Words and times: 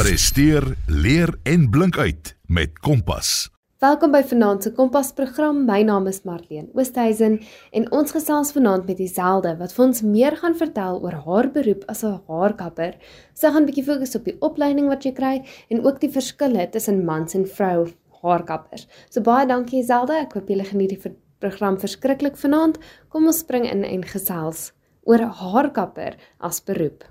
Presteer, 0.00 0.64
leer 0.88 1.28
en 1.44 1.66
blink 1.68 1.98
uit 1.98 2.30
met 2.48 2.78
Kompas. 2.80 3.50
Welkom 3.84 4.14
by 4.14 4.22
Vanaand 4.24 4.64
se 4.64 4.70
Kompas 4.72 5.10
program. 5.12 5.58
My 5.68 5.82
naam 5.84 6.06
is 6.08 6.22
Marlene 6.24 6.70
Oosthuizen 6.72 7.36
en 7.76 7.84
ons 7.92 8.14
gesels 8.16 8.54
vanaand 8.56 8.88
met 8.88 9.02
Iselde 9.04 9.52
wat 9.58 9.74
vir 9.76 9.84
ons 9.84 10.00
meer 10.00 10.38
gaan 10.40 10.56
vertel 10.56 11.02
oor 11.04 11.18
haar 11.26 11.50
beroep 11.52 11.84
as 11.92 12.00
'n 12.02 12.16
haarkapper. 12.30 12.96
Sy 13.34 13.50
gaan 13.52 13.62
'n 13.64 13.68
bietjie 13.68 13.84
fokus 13.84 14.16
op 14.16 14.24
die 14.24 14.38
opleiding 14.40 14.88
wat 14.88 15.04
jy 15.04 15.12
kry 15.12 15.44
en 15.68 15.84
ook 15.84 16.00
die 16.00 16.12
verskille 16.16 16.70
tussen 16.70 17.04
mans 17.04 17.34
en 17.34 17.44
vrou 17.44 17.92
haarkappers. 18.22 18.88
So 19.10 19.20
baie 19.20 19.46
dankie 19.46 19.82
Iselde. 19.82 20.16
Ek 20.16 20.32
hoop 20.32 20.48
julle 20.48 20.64
geniet 20.64 20.88
die 20.88 21.12
program 21.40 21.76
verskriklik 21.76 22.36
vanaand. 22.36 22.78
Kom 23.10 23.26
ons 23.26 23.38
spring 23.38 23.70
in 23.70 23.84
en 23.84 24.02
gesels 24.02 24.72
oor 25.04 25.18
haarkapper 25.18 26.16
as 26.40 26.60
beroep. 26.60 27.04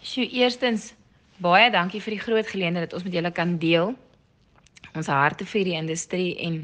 Sjoe, 0.00 0.32
eerstens 0.32 0.94
baie 1.42 1.70
dankie 1.74 2.00
vir 2.00 2.16
die 2.16 2.22
groot 2.22 2.48
geleentheid 2.48 2.88
dat 2.88 2.96
ons 2.98 3.04
met 3.06 3.14
julle 3.16 3.32
kan 3.34 3.56
deel 3.58 3.94
ons 4.98 5.08
harte 5.08 5.46
vir 5.48 5.64
die 5.68 5.76
industrie 5.78 6.34
en 6.46 6.58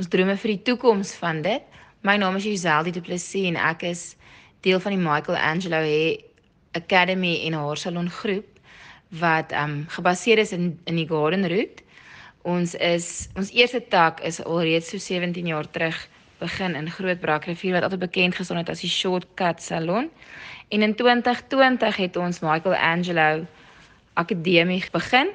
ons 0.00 0.08
drome 0.12 0.36
vir 0.40 0.54
die 0.54 0.62
toekoms 0.70 1.12
van 1.20 1.42
dit. 1.44 1.64
My 2.02 2.16
naam 2.18 2.38
is 2.38 2.46
Giselle 2.48 2.92
Du 2.94 3.02
Plessis 3.04 3.50
en 3.50 3.58
ek 3.60 3.84
is 3.90 4.04
deel 4.64 4.80
van 4.80 4.96
die 4.96 5.02
Michael 5.02 5.36
Angelo 5.36 5.82
Hair 5.84 6.22
Academy 6.78 7.34
en 7.46 7.58
haar 7.58 7.76
salon 7.76 8.08
groep 8.10 8.48
wat 9.20 9.52
um 9.52 9.82
gebaseer 9.92 10.40
is 10.40 10.54
in 10.56 10.72
in 10.88 10.96
die 10.96 11.08
Garden 11.08 11.44
Route. 11.52 11.84
Ons 12.48 12.74
is 12.74 13.28
ons 13.36 13.52
eerste 13.52 13.82
tak 13.92 14.22
is 14.24 14.40
alreeds 14.42 14.90
so 14.90 14.98
17 14.98 15.46
jaar 15.46 15.68
terug 15.70 16.08
begin 16.40 16.74
in 16.74 16.90
Groot 16.90 17.20
Brakrivier 17.20 17.76
wat 17.76 17.84
altyd 17.86 18.06
bekend 18.08 18.34
gestaan 18.34 18.62
het 18.62 18.72
as 18.72 18.80
die 18.80 18.90
Shortcut 18.90 19.62
Salon. 19.62 20.08
En 20.70 20.82
in 20.82 20.94
2020 20.96 21.96
het 21.96 22.16
ons 22.16 22.40
Michael 22.40 22.74
Angelo 22.74 23.44
Akademie 24.14 24.84
begin. 24.92 25.30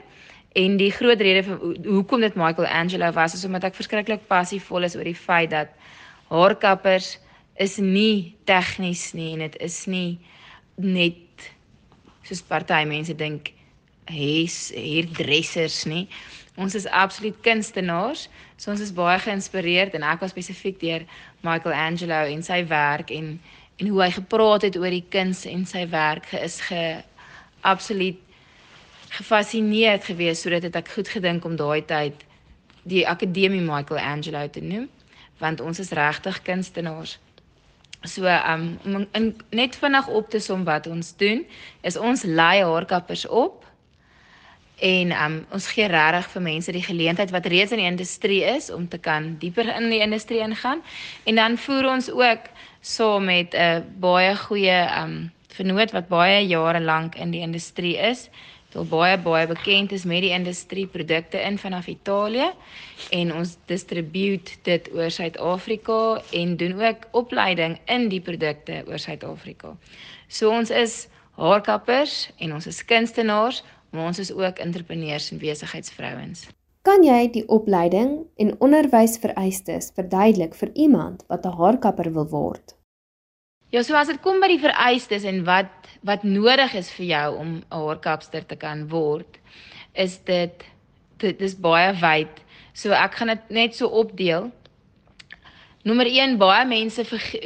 En 0.57 0.77
die 0.77 0.91
groot 0.91 1.21
rede 1.21 1.43
vir 1.45 1.59
hoekom 1.85 2.23
dit 2.23 2.35
Michael 2.35 2.67
Angelo 2.67 3.11
was 3.13 3.35
is 3.37 3.45
omdat 3.45 3.67
ek 3.69 3.77
verskriklik 3.77 4.25
passievol 4.29 4.87
is 4.87 4.95
oor 4.97 5.07
die 5.07 5.17
feit 5.17 5.51
dat 5.53 5.73
haarkappers 6.31 7.17
is 7.61 7.77
nie 7.81 8.35
tegnies 8.49 9.11
nie 9.17 9.33
en 9.35 9.45
dit 9.45 9.55
is 9.65 9.85
nie 9.89 10.17
net 10.77 11.45
soos 12.27 12.41
party 12.45 12.83
mense 12.89 13.13
dink 13.17 13.53
hees 14.11 14.71
hier 14.75 15.07
dressers 15.17 15.83
nie. 15.85 16.07
Ons 16.57 16.75
is 16.75 16.87
absoluut 16.89 17.37
kunstenaars. 17.45 18.27
So 18.57 18.71
ons 18.73 18.81
is 18.81 18.93
baie 18.95 19.19
geïnspireerd 19.21 19.93
en 19.97 20.05
ek 20.07 20.23
was 20.25 20.33
spesifiek 20.33 20.79
deur 20.81 21.05
Michael 21.45 21.75
Angelo 21.77 22.23
en 22.25 22.43
sy 22.45 22.63
werk 22.69 23.13
en 23.13 23.37
en 23.77 23.91
hoe 23.93 23.99
hy 24.01 24.09
gepraat 24.15 24.63
het 24.65 24.77
oor 24.81 24.89
die 24.89 25.05
kuns 25.13 25.43
en 25.45 25.67
sy 25.69 25.83
werk 25.91 26.31
is 26.33 26.55
ge 26.65 27.03
absoluut 27.61 28.17
gefassineerd 29.17 30.05
geweest 30.05 30.45
sodat 30.45 30.65
dit 30.67 30.75
ek 30.75 30.89
goed 30.95 31.09
gedink 31.09 31.45
om 31.45 31.55
daai 31.59 31.81
tyd 31.85 32.25
die 32.87 33.03
akademie 33.07 33.61
Michael 33.61 33.99
Angelo 33.99 34.47
te 34.49 34.61
noem 34.63 34.87
want 35.41 35.61
ons 35.61 35.79
is 35.79 35.91
regtig 35.93 36.41
kunstenaars. 36.41 37.19
So 38.09 38.25
um 38.25 38.77
om 38.85 39.05
in, 39.17 39.31
net 39.49 39.75
vinnig 39.77 40.07
op 40.07 40.29
te 40.29 40.39
som 40.39 40.63
wat 40.65 40.87
ons 40.87 41.13
doen 41.17 41.45
is 41.81 41.97
ons 41.97 42.23
lei 42.23 42.63
haarkappers 42.63 43.25
op 43.27 43.65
en 44.77 45.13
um 45.25 45.37
ons 45.53 45.67
gee 45.73 45.87
regtig 45.89 46.29
vir 46.33 46.45
mense 46.45 46.73
die 46.73 46.85
geleentheid 46.85 47.33
wat 47.33 47.49
reeds 47.49 47.73
in 47.73 47.81
die 47.81 47.89
industrie 47.89 48.43
is 48.45 48.69
om 48.73 48.87
te 48.87 48.97
kan 49.01 49.35
dieper 49.41 49.69
in 49.75 49.89
die 49.89 50.01
industrie 50.05 50.43
ingaan 50.45 50.83
en 51.25 51.41
dan 51.41 51.57
voer 51.57 51.89
ons 51.95 52.11
ook 52.13 52.49
saam 52.81 53.17
so 53.17 53.19
met 53.19 53.53
'n 53.53 53.57
uh, 53.57 53.81
baie 53.99 54.35
goeie 54.35 54.79
um 55.01 55.31
vernoot 55.57 55.91
wat 55.91 56.07
baie 56.07 56.45
jare 56.47 56.79
lank 56.79 57.15
in 57.15 57.31
die 57.31 57.41
industrie 57.41 57.97
is 57.97 58.29
wat 58.77 58.89
baie 58.89 59.17
baie 59.17 59.47
bekend 59.49 59.91
is 59.91 60.05
met 60.05 60.21
die 60.21 60.33
industrie 60.35 60.85
produkte 60.87 61.39
in 61.41 61.57
vanaf 61.57 61.87
Italië 61.87 62.51
en 63.15 63.33
ons 63.33 63.55
distribute 63.65 64.57
dit 64.67 64.89
oor 64.93 65.09
Suid-Afrika 65.11 66.21
en 66.31 66.57
doen 66.57 66.77
ook 66.81 67.07
opleiding 67.11 67.79
in 67.85 68.09
die 68.13 68.21
produkte 68.21 68.83
oor 68.87 69.01
Suid-Afrika. 69.01 69.73
So 70.27 70.51
ons 70.53 70.69
is 70.69 71.07
haarkappers 71.37 72.29
en 72.37 72.53
ons 72.53 72.67
is 72.67 72.83
kunstenaars, 72.85 73.63
maar 73.89 74.11
ons 74.11 74.19
is 74.19 74.31
ook 74.33 74.61
entrepreneurs 74.61 75.31
en 75.31 75.41
besigheidsvrouens. 75.41 76.47
Kan 76.87 77.03
jy 77.03 77.25
die 77.33 77.43
opleiding 77.51 78.21
en 78.39 78.55
onderwysvereistes 78.63 79.91
verduidelik 79.97 80.55
vir 80.55 80.69
iemand 80.73 81.25
wat 81.27 81.45
'n 81.45 81.57
haarkapper 81.57 82.13
wil 82.13 82.27
word? 82.29 82.76
Ja, 83.69 83.81
so 83.83 83.97
as 83.99 84.07
dit 84.07 84.21
kom 84.23 84.37
by 84.39 84.47
die 84.47 84.61
vereistes 84.63 85.25
en 85.27 85.41
wat 85.47 85.73
wat 86.07 86.21
nodig 86.23 86.71
is 86.79 86.87
vir 86.95 87.05
jou 87.05 87.27
om 87.41 87.49
'n 87.57 87.63
haarkapster 87.73 88.45
te 88.45 88.55
kan 88.55 88.87
word, 88.87 89.39
is 89.93 90.17
dit 90.23 90.63
dit 91.17 91.41
is 91.41 91.55
baie 91.55 91.91
wyd. 91.99 92.31
So 92.73 92.91
ek 92.91 93.15
gaan 93.15 93.27
dit 93.27 93.49
net 93.49 93.75
so 93.75 93.87
opdeel. 93.87 94.51
Nommer 95.83 96.05
1, 96.05 96.37
baie 96.37 96.65
mense 96.65 97.03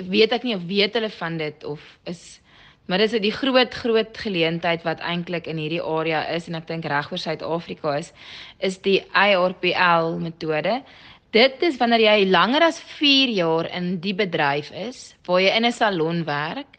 weet 0.09 0.31
ek 0.31 0.43
nie 0.43 0.55
of 0.55 0.67
weet 0.67 0.93
hulle 0.93 1.09
van 1.09 1.37
dit 1.37 1.63
of 1.63 1.81
is 2.05 2.41
maar 2.85 2.97
dis 2.97 3.13
die 3.23 3.31
groot 3.31 3.73
groot 3.73 4.17
geleentheid 4.17 4.83
wat 4.83 4.99
eintlik 4.99 5.45
in 5.47 5.57
hierdie 5.57 5.81
area 5.81 6.25
is 6.27 6.47
en 6.47 6.55
ek 6.55 6.67
dink 6.67 6.85
reg 6.85 7.11
oor 7.11 7.17
Suid-Afrika 7.17 7.97
is 7.97 8.11
is 8.59 8.77
die 8.81 8.99
IRPL 9.15 10.17
metode. 10.19 10.83
Dit 11.31 11.61
is 11.63 11.77
wanneer 11.79 12.01
jy 12.03 12.25
langer 12.27 12.65
as 12.65 12.81
4 12.99 13.29
jaar 13.31 13.67
in 13.71 13.93
die 14.03 14.11
bedryf 14.15 14.67
is, 14.75 15.13
waar 15.23 15.39
jy 15.39 15.51
in 15.55 15.65
'n 15.65 15.71
salon 15.71 16.25
werk 16.27 16.75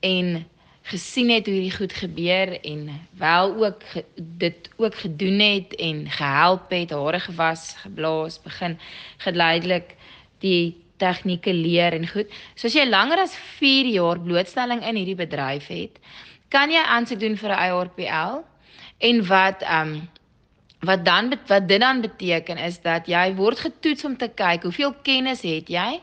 en 0.00 0.46
gesien 0.82 1.30
het 1.30 1.46
hoe 1.46 1.54
hierdie 1.54 1.76
goed 1.76 1.92
gebeur 1.92 2.60
en 2.62 3.00
wel 3.18 3.54
ook 3.64 3.82
dit 4.14 4.70
ook 4.76 4.94
gedoen 4.94 5.40
het 5.40 5.74
en 5.74 6.06
gehelp 6.10 6.70
het, 6.70 6.90
hare 6.90 7.20
gewas, 7.20 7.74
geblaas, 7.82 8.38
begin 8.42 8.78
geleidelik 9.18 9.96
die 10.38 10.76
tegnieke 10.96 11.52
leer 11.52 11.92
en 11.92 12.08
goed. 12.08 12.30
So 12.54 12.66
as 12.66 12.74
jy 12.74 12.86
langer 12.86 13.18
as 13.18 13.34
4 13.58 13.90
jaar 13.90 14.20
blootstelling 14.20 14.86
in 14.86 14.96
hierdie 14.96 15.18
bedryf 15.18 15.66
het, 15.66 15.98
kan 16.48 16.70
jy 16.70 16.82
aansoek 16.86 17.20
doen 17.20 17.36
vir 17.36 17.50
'n 17.50 17.62
IRPL 17.66 18.42
en 18.98 19.26
wat 19.26 19.62
ehm 19.62 19.88
um, 19.88 20.08
wat 20.80 21.04
dan 21.04 21.32
wat 21.46 21.68
dit 21.68 21.80
dan 21.80 22.00
beteken 22.00 22.56
is 22.56 22.80
dat 22.80 23.06
jy 23.06 23.34
word 23.36 23.60
getoets 23.60 24.04
om 24.04 24.16
te 24.16 24.28
kyk 24.28 24.62
hoeveel 24.62 24.94
kennis 25.02 25.42
het 25.44 25.68
jy 25.68 26.00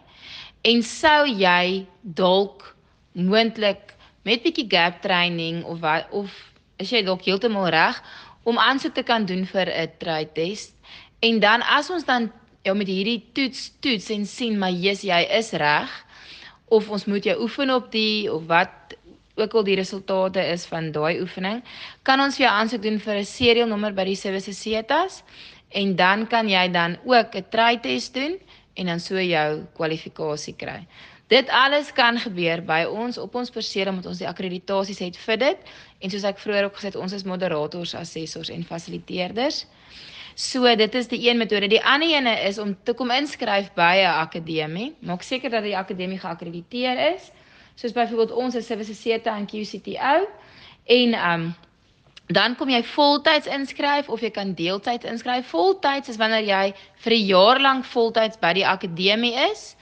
en 0.61 0.83
sou 0.83 1.25
jy 1.29 1.85
dalk 2.01 2.75
moontlik 3.11 3.95
met 4.27 4.43
bietjie 4.45 4.67
gap 4.69 5.01
training 5.01 5.63
of 5.65 5.81
wat 5.81 6.11
of 6.11 6.33
is 6.77 6.93
jy 6.93 7.01
dalk 7.05 7.25
heeltemal 7.25 7.69
reg 7.73 7.97
om 8.47 8.59
aansoek 8.61 8.93
te 8.93 9.03
kan 9.03 9.25
doen 9.25 9.45
vir 9.45 9.65
'n 9.65 9.97
trade 9.97 10.33
test 10.33 10.75
en 11.19 11.39
dan 11.39 11.61
as 11.61 11.89
ons 11.89 12.05
dan 12.05 12.31
jou 12.63 12.75
met 12.77 12.87
hierdie 12.87 13.23
toets 13.33 13.71
toets 13.81 14.09
en 14.13 14.25
sien 14.25 14.59
maar 14.59 14.71
jy's 14.71 15.01
jy 15.01 15.21
is 15.39 15.51
reg 15.51 15.89
of 16.67 16.89
ons 16.89 17.05
moet 17.05 17.23
jou 17.23 17.37
oefen 17.41 17.71
op 17.73 17.91
die 17.91 18.33
of 18.33 18.45
wat 18.45 18.76
ook 19.37 19.53
al 19.53 19.63
die 19.63 19.75
resultate 19.75 20.41
is 20.53 20.65
van 20.65 20.91
daai 20.91 21.21
oefening, 21.21 21.61
kan 22.03 22.21
ons 22.21 22.37
vir 22.37 22.47
jou 22.47 22.53
aansoek 22.53 22.81
doen 22.81 22.99
vir 22.99 23.15
'n 23.15 23.25
serial 23.25 23.67
nommer 23.67 23.93
by 23.93 24.05
die 24.05 24.15
Service 24.15 24.53
Setas 24.53 25.23
en 25.69 25.95
dan 25.95 26.27
kan 26.27 26.49
jy 26.49 26.67
dan 26.71 26.97
ook 27.05 27.35
'n 27.35 27.45
try 27.49 27.77
test 27.77 28.13
doen 28.13 28.39
en 28.75 28.85
dan 28.85 28.99
so 28.99 29.15
jou 29.15 29.65
kwalifikasie 29.75 30.55
kry. 30.55 30.85
Dit 31.27 31.49
alles 31.49 31.91
kan 31.91 32.17
gebeur 32.19 32.61
by 32.61 32.85
ons 32.87 33.17
op 33.17 33.35
ons 33.35 33.49
perseel 33.49 33.87
omdat 33.87 34.05
ons 34.05 34.17
die 34.17 34.27
akkreditasies 34.27 34.99
het 34.99 35.17
vir 35.17 35.37
dit 35.37 35.57
en 35.99 36.09
soos 36.09 36.23
ek 36.23 36.39
vroeër 36.39 36.69
ook 36.69 36.77
gesê 36.77 36.85
het, 36.85 36.95
ons 36.95 37.13
is 37.13 37.23
moderators, 37.23 37.95
assessors 37.95 38.49
en 38.49 38.63
fasiliteerders. 38.63 39.65
So 40.35 40.75
dit 40.75 40.95
is 40.95 41.07
die 41.07 41.29
een 41.29 41.37
metode. 41.37 41.67
Die 41.67 41.83
ander 41.83 42.07
ene 42.13 42.35
is 42.47 42.57
om 42.57 42.77
te 42.83 42.93
kom 42.93 43.11
inskryf 43.11 43.73
by 43.75 44.05
'n 44.05 44.21
akademie. 44.21 44.95
Maak 45.01 45.21
seker 45.21 45.49
dat 45.49 45.63
die 45.63 45.77
akademie 45.77 46.19
geakkrediteer 46.19 47.13
is 47.15 47.31
soos 47.77 47.93
byvoorbeeld 47.93 48.33
ons 48.33 48.57
is 48.57 48.65
Service 48.65 48.93
Seta 48.97 49.35
en 49.37 49.45
QCTO 49.45 50.25
en 50.97 51.17
um 51.31 51.47
dan 52.27 52.57
kom 52.59 52.69
jy 52.69 52.81
voltyds 52.83 53.47
inskryf 53.47 54.09
of 54.11 54.19
jy 54.19 54.33
kan 54.35 54.49
deeltyds 54.57 55.07
inskryf. 55.07 55.47
Voltyds 55.47 56.11
is 56.11 56.17
wanneer 56.19 56.43
jy 56.43 56.73
vir 57.03 57.13
'n 57.13 57.27
jaar 57.27 57.59
lank 57.61 57.85
voltyds 57.85 58.39
by 58.39 58.53
die 58.53 58.65
akademie 58.67 59.35
is 59.51 59.75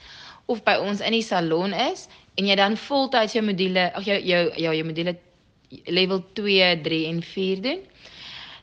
of 0.46 0.62
by 0.62 0.76
ons 0.78 1.00
in 1.00 1.12
die 1.12 1.26
salon 1.26 1.74
is 1.74 2.08
en 2.38 2.46
jy 2.46 2.54
dan 2.54 2.76
voltyds 2.76 3.32
jou 3.32 3.42
module 3.42 3.90
of 3.96 4.04
jou 4.04 4.18
jou 4.20 4.52
ja, 4.56 4.72
jou 4.72 4.84
module 4.84 5.16
level 5.86 6.22
2, 6.34 6.80
3 6.82 7.06
en 7.06 7.22
4 7.22 7.60
doen. 7.62 7.80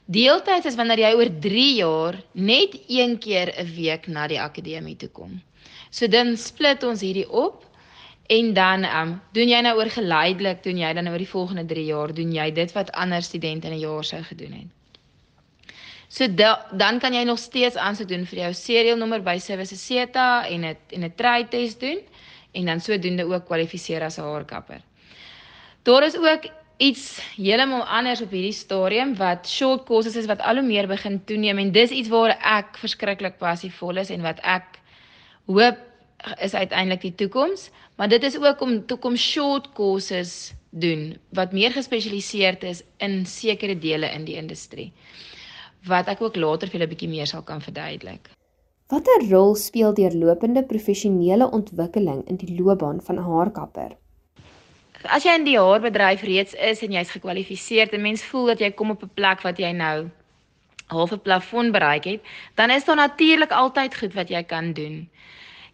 Deeltyds 0.06 0.66
is 0.66 0.76
wanneer 0.76 1.00
jy 1.00 1.14
oor 1.16 1.30
3 1.42 1.76
jaar 1.76 2.24
net 2.32 2.80
een 2.88 3.18
keer 3.18 3.52
'n 3.58 3.68
week 3.76 4.08
na 4.08 4.28
die 4.28 4.40
akademie 4.40 4.96
toe 4.96 5.10
kom. 5.10 5.42
So 5.90 6.08
dan 6.08 6.38
split 6.38 6.84
ons 6.84 7.02
hierdie 7.02 7.30
op 7.30 7.66
En 8.28 8.54
dan 8.54 8.84
ehm 8.84 9.08
um, 9.08 9.22
doen 9.32 9.48
jy 9.48 9.60
nou 9.60 9.78
oor 9.78 9.90
geleidelik 9.90 10.64
doen 10.64 10.78
jy 10.78 10.94
dan 10.94 11.10
oor 11.10 11.18
die 11.18 11.28
volgende 11.30 11.66
3 11.66 11.86
jaar 11.86 12.14
doen 12.14 12.32
jy 12.32 12.52
dit 12.52 12.72
wat 12.72 12.92
ander 12.92 13.22
studente 13.22 13.68
in 13.68 13.74
'n 13.74 13.80
jaar 13.80 14.04
sou 14.04 14.24
gedoen 14.24 14.52
het. 14.52 14.68
So 16.08 16.28
da, 16.34 16.66
dan 16.72 17.00
kan 17.00 17.14
jy 17.14 17.24
nog 17.24 17.40
steeds 17.40 17.76
aansoek 17.76 18.08
doen 18.08 18.26
vir 18.26 18.40
jou 18.40 18.54
serial 18.54 18.98
nommer 18.98 19.22
by 19.22 19.38
Service 19.38 19.76
Seta 19.76 20.46
en 20.48 20.66
'n 20.66 20.78
en 20.90 21.04
'n 21.04 21.14
try 21.16 21.44
test 21.50 21.80
doen 21.80 22.00
en 22.52 22.66
dan 22.66 22.80
sodoende 22.80 23.26
ook 23.26 23.46
kwalifiseer 23.46 24.04
as 24.04 24.18
'n 24.18 24.22
haarkapper. 24.22 24.82
Daar 25.84 26.04
is 26.04 26.18
ook 26.18 26.44
iets 26.78 27.22
heeltemal 27.36 27.84
anders 27.86 28.22
op 28.22 28.32
hierdie 28.32 28.54
stadium 28.54 29.16
wat 29.16 29.48
short 29.50 29.86
courses 29.86 30.16
is 30.16 30.26
wat 30.26 30.42
al 30.42 30.56
hoe 30.56 30.66
meer 30.66 30.88
begin 30.88 31.22
toeneem 31.26 31.58
en 31.58 31.72
dis 31.72 31.90
iets 31.90 32.10
waar 32.10 32.38
ek 32.40 32.78
verskriklik 32.78 33.38
passievol 33.38 33.98
is 33.98 34.10
en 34.10 34.22
wat 34.22 34.40
ek 34.42 34.80
hoop 35.46 35.78
is 36.40 36.54
uiteindelik 36.54 37.02
die 37.02 37.16
toekoms, 37.16 37.70
maar 37.96 38.10
dit 38.10 38.24
is 38.24 38.38
ook 38.38 38.62
om 38.62 38.86
toekom 38.86 39.16
short 39.16 39.72
courses 39.74 40.54
doen 40.70 41.18
wat 41.30 41.52
meer 41.52 41.72
gespesialiseerd 41.72 42.64
is 42.64 42.84
in 42.98 43.26
sekere 43.26 43.78
dele 43.78 44.10
in 44.14 44.26
die 44.26 44.36
industrie 44.36 44.92
wat 45.88 46.08
ek 46.08 46.22
ook 46.24 46.36
later 46.40 46.70
vir 46.70 46.80
julle 46.80 46.88
'n 46.88 46.94
bietjie 46.96 47.10
meer 47.10 47.28
sal 47.28 47.44
kan 47.44 47.62
verduidelik. 47.62 48.30
Watter 48.88 49.26
rol 49.30 49.56
speel 49.56 49.94
deurlopende 49.94 50.64
professionele 50.64 51.50
ontwikkeling 51.58 52.24
in 52.30 52.38
die 52.38 52.56
loopbaan 52.60 53.02
van 53.02 53.16
'n 53.20 53.28
haarkapper? 53.28 53.92
As 55.04 55.24
jy 55.24 55.34
in 55.36 55.44
die 55.44 55.60
haarbedryf 55.60 56.22
reeds 56.22 56.54
is 56.54 56.84
en 56.84 56.92
jy's 56.92 57.12
gekwalifiseerd 57.12 57.94
en 57.94 58.02
mens 58.02 58.24
voel 58.24 58.46
dat 58.46 58.60
jy 58.60 58.72
kom 58.72 58.92
op 58.92 59.04
'n 59.04 59.12
plek 59.14 59.42
wat 59.42 59.58
jy 59.58 59.72
nou 59.72 60.10
half 60.88 61.12
'n 61.12 61.20
plafon 61.20 61.72
bereik 61.72 62.04
het, 62.04 62.22
dan 62.56 62.70
is 62.70 62.86
daar 62.86 62.96
natuurlik 62.96 63.52
altyd 63.52 63.96
goed 63.96 64.14
wat 64.14 64.30
jy 64.30 64.44
kan 64.44 64.74
doen. 64.74 65.10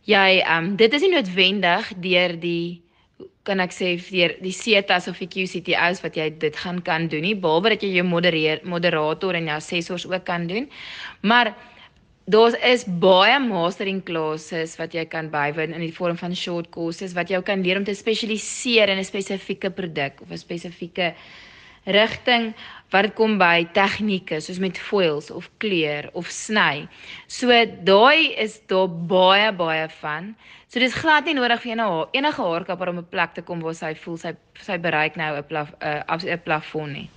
Jy 0.05 0.39
ehm 0.39 0.65
um, 0.65 0.75
dit 0.75 0.93
is 0.93 1.01
nie 1.01 1.11
noodwendig 1.11 1.93
deur 2.01 2.39
die 2.39 2.81
kan 3.43 3.59
ek 3.59 3.73
sê 3.73 3.95
deur 3.97 4.35
die 4.41 4.53
CETAs 4.53 5.07
of 5.07 5.17
die 5.17 5.27
QCTOs 5.27 6.03
wat 6.03 6.15
jy 6.15 6.29
dit 6.37 6.55
gaan 6.55 6.81
kan 6.81 7.07
doen 7.07 7.21
nie, 7.21 7.35
behalwe 7.35 7.69
dat 7.69 7.83
jy 7.83 7.95
jou 7.97 8.05
modereer 8.05 8.61
moderator 8.63 9.35
en 9.35 9.49
jou 9.49 9.57
assessors 9.57 10.05
ook 10.05 10.23
kan 10.25 10.47
doen. 10.47 10.69
Maar 11.21 11.55
Daar 12.29 12.53
is 12.61 12.83
baie 13.01 13.39
mastering 13.41 14.03
classes 14.05 14.75
wat 14.77 14.93
jy 14.93 15.01
kan 15.09 15.31
bywoon 15.33 15.71
in 15.73 15.81
die 15.81 15.93
vorm 15.95 16.17
van 16.19 16.35
short 16.37 16.67
courses 16.69 17.15
wat 17.17 17.31
jou 17.33 17.39
kan 17.41 17.63
leer 17.65 17.79
om 17.79 17.87
te 17.87 17.95
spesialiseer 17.97 18.91
in 18.93 18.99
'n 19.01 19.07
spesifieke 19.07 19.71
produk 19.73 20.21
of 20.21 20.29
'n 20.29 20.37
spesifieke 20.37 21.15
rigting 21.95 22.53
wat 22.93 23.13
kom 23.17 23.37
by 23.37 23.67
tegnieke 23.73 24.39
soos 24.41 24.59
met 24.61 24.77
foils 24.77 25.29
of 25.31 25.49
kleur 25.61 26.09
of 26.13 26.29
sny. 26.33 26.87
So 27.27 27.53
daai 27.85 28.33
is 28.37 28.59
daar 28.71 28.89
baie 28.89 29.51
baie 29.53 29.87
van. 30.01 30.33
So 30.67 30.79
dis 30.79 30.97
glad 30.97 31.25
nie 31.25 31.37
nodig 31.37 31.61
vir 31.61 31.75
enige 31.75 32.07
enige 32.13 32.41
haarkapper 32.41 32.89
om 32.89 32.99
'n 32.99 33.09
plek 33.09 33.33
te 33.33 33.41
kom 33.41 33.61
waar 33.61 33.75
sy 33.75 33.93
voel 33.95 34.17
sy 34.17 34.33
sy 34.61 34.77
bereik 34.77 35.15
nou 35.15 35.37
'n 35.37 35.43
plaf 35.43 35.73
'n 35.81 36.39
plafon 36.43 36.93
nie. 36.93 37.09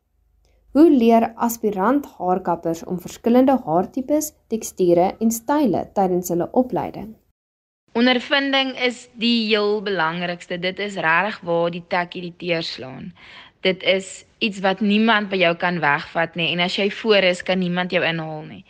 Hoe 0.72 0.90
leer 0.90 1.32
aspirant 1.36 2.06
haarkappers 2.18 2.84
om 2.84 3.00
verskillende 3.00 3.58
haartipes, 3.64 4.32
teksture 4.48 5.16
en 5.20 5.30
style 5.30 5.90
tydens 5.94 6.28
hulle 6.28 6.48
opleiding? 6.52 7.10
Ondervinding 7.92 8.70
is 8.80 9.10
die 9.20 9.48
heel 9.50 9.82
belangrikste. 9.84 10.56
Dit 10.56 10.78
is 10.78 10.94
regtig 10.96 11.40
waar 11.44 11.70
die 11.74 11.84
tek 11.92 12.14
hierdie 12.16 12.36
teer 12.40 12.64
slaan. 12.64 13.10
Dit 13.62 13.82
is 13.86 14.24
iets 14.42 14.60
wat 14.60 14.80
niemand 14.80 15.30
by 15.30 15.38
jou 15.38 15.54
kan 15.56 15.78
wegvat 15.82 16.34
nie 16.38 16.50
en 16.52 16.60
as 16.64 16.76
jy 16.76 16.90
voor 16.90 17.22
is, 17.30 17.42
kan 17.46 17.58
niemand 17.62 17.94
jou 17.94 18.02
inhaal 18.04 18.42
nie. 18.48 18.64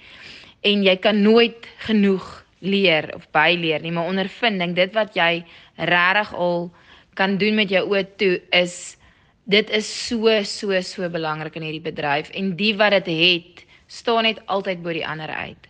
En 0.63 0.85
jy 0.85 0.97
kan 1.03 1.23
nooit 1.23 1.67
genoeg 1.87 2.45
leer 2.63 3.11
of 3.17 3.27
byleer 3.35 3.83
nie, 3.83 3.91
maar 3.91 4.11
ondervinding, 4.11 4.77
dit 4.77 4.93
wat 4.95 5.17
jy 5.19 5.45
regtig 5.77 6.35
al 6.35 6.71
kan 7.19 7.37
doen 7.41 7.59
met 7.59 7.73
jou 7.73 7.83
oë 7.91 8.05
toe 8.21 8.37
is 8.55 8.97
dit 9.45 9.71
is 9.75 9.89
so 9.89 10.31
so 10.47 10.81
so 10.87 11.09
belangrik 11.11 11.57
in 11.59 11.67
hierdie 11.67 11.83
bedryf 11.91 12.31
en 12.39 12.55
die 12.57 12.73
wat 12.79 12.95
dit 13.01 13.11
het, 13.19 13.65
staan 13.91 14.29
net 14.29 14.39
altyd 14.47 14.83
bo 14.85 14.95
die 14.95 15.07
ander 15.07 15.29
uit. 15.29 15.69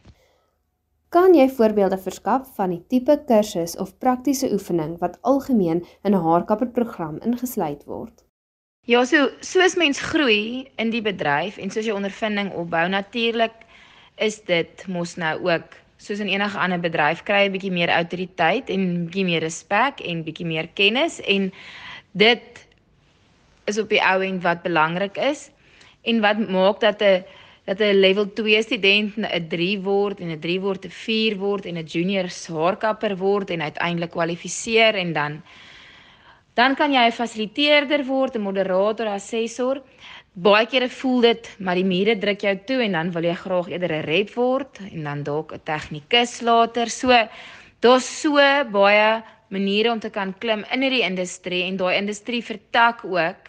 Kan 1.13 1.35
jy 1.37 1.49
voorbeelde 1.53 1.99
verskaf 2.01 2.55
van 2.57 2.73
die 2.73 2.83
tipe 2.89 3.19
kursus 3.29 3.75
of 3.77 3.99
praktiese 4.01 4.49
oefening 4.53 4.95
wat 5.01 5.19
algemeen 5.23 5.85
in 6.05 6.15
'n 6.15 6.23
haarkapperprogram 6.27 7.19
ingesluit 7.21 7.85
word? 7.85 8.22
Ja, 8.91 9.05
so 9.07 9.29
soos 9.47 9.77
mens 9.79 10.01
groei 10.03 10.65
in 10.83 10.89
die 10.91 11.05
bedryf 11.07 11.55
en 11.63 11.71
soos 11.71 11.87
jy 11.87 11.93
ondervinding 11.95 12.49
opbou, 12.59 12.81
natuurlik 12.91 13.55
is 14.19 14.41
dit 14.49 14.83
mos 14.91 15.13
nou 15.23 15.37
ook 15.45 15.77
soos 16.03 16.19
in 16.19 16.33
enige 16.33 16.59
ander 16.59 16.83
bedryf 16.83 17.23
kry 17.23 17.45
jy 17.45 17.51
'n 17.51 17.55
bietjie 17.55 17.71
meer 17.71 17.93
autoriteit 17.95 18.73
en 18.75 19.07
bietjie 19.07 19.25
meer 19.29 19.47
respek 19.47 20.03
en 20.03 20.25
bietjie 20.27 20.49
meer 20.51 20.67
kennis 20.75 21.21
en 21.21 21.53
dit 22.11 22.67
is 23.71 23.79
op 23.79 23.89
die 23.89 24.03
ou 24.03 24.19
end 24.19 24.43
wat 24.43 24.67
belangrik 24.67 25.17
is 25.31 25.51
en 26.03 26.19
wat 26.21 26.43
maak 26.51 26.81
dat 26.81 27.03
'n 27.03 27.23
dat 27.71 27.79
'n 27.79 28.03
level 28.03 28.33
2 28.35 28.63
student 28.63 29.17
'n 29.17 29.49
3 29.49 29.79
word 29.79 30.21
en 30.21 30.35
'n 30.35 30.41
3 30.41 30.61
word 30.61 30.85
'n 30.87 30.91
4 30.91 31.37
word 31.39 31.67
en 31.67 31.79
'n 31.79 31.87
junior 31.87 32.27
haarkapper 32.49 33.17
word 33.17 33.51
en 33.51 33.63
uiteindelik 33.63 34.11
kwalifiseer 34.11 34.95
en 34.95 35.13
dan 35.13 35.43
dan 36.55 36.75
kan 36.77 36.93
jy 36.93 37.07
'n 37.07 37.13
fasiliteerder 37.13 38.05
word, 38.05 38.37
'n 38.37 38.43
moderator, 38.43 39.07
assessor. 39.07 39.83
Baie 40.35 40.67
kere 40.67 40.89
voel 40.89 41.21
dit 41.21 41.57
maar 41.59 41.75
die 41.75 41.85
mure 41.85 42.17
druk 42.17 42.41
jou 42.41 42.57
toe 42.67 42.83
en 42.83 42.93
dan 42.93 43.13
wil 43.13 43.25
jy 43.25 43.35
graag 43.35 43.69
eerder 43.69 43.93
'n 43.93 44.05
rep 44.05 44.35
word 44.35 44.81
en 44.93 45.05
dan 45.05 45.23
dalk 45.23 45.53
'n 45.53 45.61
tegnikus 45.65 46.41
later. 46.41 46.89
So 46.89 47.09
daar's 47.81 48.21
so 48.21 48.37
baie 48.71 49.23
maniere 49.49 49.93
om 49.93 50.01
te 50.01 50.11
kan 50.11 50.35
klim 50.39 50.65
in 50.71 50.83
hierdie 50.83 51.05
industrie 51.05 51.65
en 51.65 51.77
daai 51.77 51.97
industrie 51.97 52.43
vertak 52.45 53.05
ook 53.05 53.49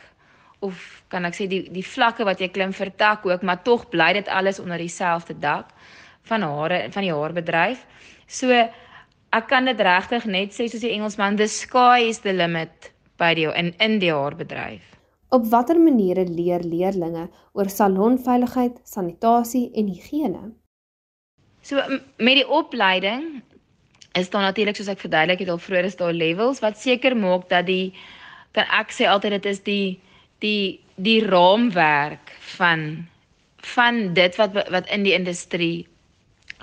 of 0.60 1.04
kan 1.08 1.26
ek 1.26 1.36
sê 1.36 1.48
die 1.48 1.70
die 1.72 1.84
vlakke 1.84 2.24
wat 2.24 2.40
jy 2.40 2.48
klim 2.48 2.72
vertak 2.74 3.26
ook, 3.26 3.42
maar 3.44 3.64
tog 3.64 3.90
bly 3.90 4.14
dit 4.14 4.28
alles 4.28 4.60
onder 4.60 4.78
dieselfde 4.78 5.40
dak 5.40 5.70
van 6.24 6.42
hare 6.42 6.88
van 6.92 7.04
die 7.04 7.14
haarbedryf. 7.14 7.86
So 8.28 8.50
ek 8.50 9.48
kan 9.48 9.66
dit 9.66 9.80
regtig 9.80 10.26
net 10.26 10.52
sê 10.54 10.70
soos 10.70 10.82
die 10.82 10.94
Engelsman 10.94 11.36
the 11.36 11.48
sky 11.48 12.08
is 12.08 12.20
the 12.20 12.34
limit 12.34 12.93
by 13.22 13.34
die 13.38 13.48
in 13.52 13.74
in 13.84 14.00
die 14.00 14.12
haarbedryf. 14.14 14.84
Op 15.34 15.48
watter 15.50 15.80
maniere 15.82 16.26
leer 16.30 16.62
leerdlinge 16.62 17.30
oor 17.54 17.70
salonveiligheid, 17.70 18.78
sanitasie 18.86 19.70
en 19.74 19.90
higiëne? 19.90 20.44
So 21.64 21.82
met 22.18 22.38
die 22.38 22.48
opleiding 22.48 23.42
is 24.14 24.30
daar 24.30 24.46
natuurlik 24.46 24.78
soos 24.78 24.92
ek 24.94 25.02
verduidelik 25.02 25.42
het 25.42 25.50
al 25.50 25.62
vroeër 25.62 25.90
is 25.90 25.98
daar 25.98 26.14
levels 26.14 26.62
wat 26.62 26.78
seker 26.78 27.16
maak 27.18 27.48
dat 27.50 27.66
die 27.66 27.94
kan 28.54 28.70
ek 28.80 28.94
sê 28.94 29.08
altyd 29.10 29.40
dit 29.40 29.50
is 29.54 29.64
die 29.66 29.88
die 30.46 30.80
die 31.02 31.22
raamwerk 31.26 32.36
van 32.58 33.08
van 33.74 34.14
dit 34.14 34.38
wat 34.38 34.54
wat 34.76 34.90
in 34.94 35.08
die 35.08 35.16
industrie 35.18 35.88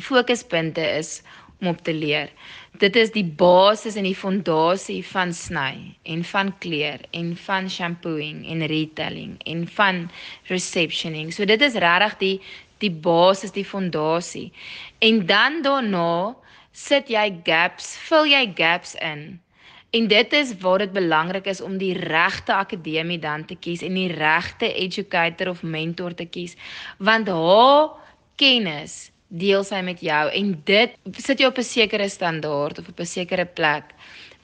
fokuspunte 0.00 0.84
is 0.98 1.22
om 1.60 1.70
op 1.72 1.82
te 1.84 1.94
leer. 1.94 2.30
Dit 2.80 2.96
is 2.96 3.12
die 3.12 3.24
basis 3.24 3.96
en 4.00 4.08
die 4.08 4.16
fondasie 4.16 5.00
van 5.06 5.34
sny 5.36 5.96
en 6.02 6.24
van 6.24 6.54
kleur 6.58 7.02
en 7.16 7.34
van 7.36 7.70
shampooing 7.70 8.46
en 8.48 8.66
retailing 8.66 9.36
en 9.44 9.66
van 9.68 10.06
receptioning. 10.48 11.32
So 11.32 11.44
dit 11.44 11.60
is 11.60 11.78
regtig 11.78 12.18
die 12.24 12.36
die 12.80 12.90
basis, 12.90 13.52
die 13.52 13.66
fondasie. 13.68 14.48
En 15.04 15.26
dan 15.28 15.60
daarna 15.62 16.32
sit 16.72 17.10
jy 17.12 17.26
gaps, 17.44 17.92
vul 18.08 18.30
jy 18.30 18.46
gaps 18.56 18.94
in 19.04 19.36
En 19.90 20.06
dit 20.06 20.32
is 20.32 20.58
waar 20.58 20.78
dit 20.78 20.92
belangrik 20.92 21.46
is 21.46 21.60
om 21.60 21.78
die 21.78 21.94
regte 21.98 22.54
akademie 22.54 23.18
dan 23.18 23.44
te 23.44 23.56
kies 23.58 23.82
en 23.82 23.96
die 23.98 24.12
regte 24.12 24.72
educator 24.72 25.48
of 25.50 25.62
mentor 25.62 26.14
te 26.14 26.26
kies 26.30 26.54
want 26.98 27.28
haar 27.28 27.90
kennis 28.38 29.09
deel 29.30 29.62
sy 29.64 29.80
met 29.86 30.00
jou 30.02 30.24
en 30.34 30.54
dit 30.66 30.96
sit 31.18 31.38
jou 31.38 31.50
op 31.50 31.58
'n 31.58 31.62
sekere 31.62 32.08
standaard 32.08 32.78
of 32.78 32.88
op 32.88 33.00
'n 33.00 33.06
sekere 33.06 33.46
plek 33.46 33.94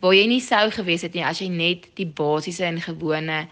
waar 0.00 0.14
jy 0.14 0.26
nie 0.26 0.40
sou 0.40 0.71
gewees 0.71 1.02
het 1.02 1.14
nie 1.14 1.25
as 1.25 1.40
jy 1.40 1.49
net 1.49 1.88
die 1.97 2.07
basiese 2.07 2.64
en 2.64 2.81
gewone 2.81 3.47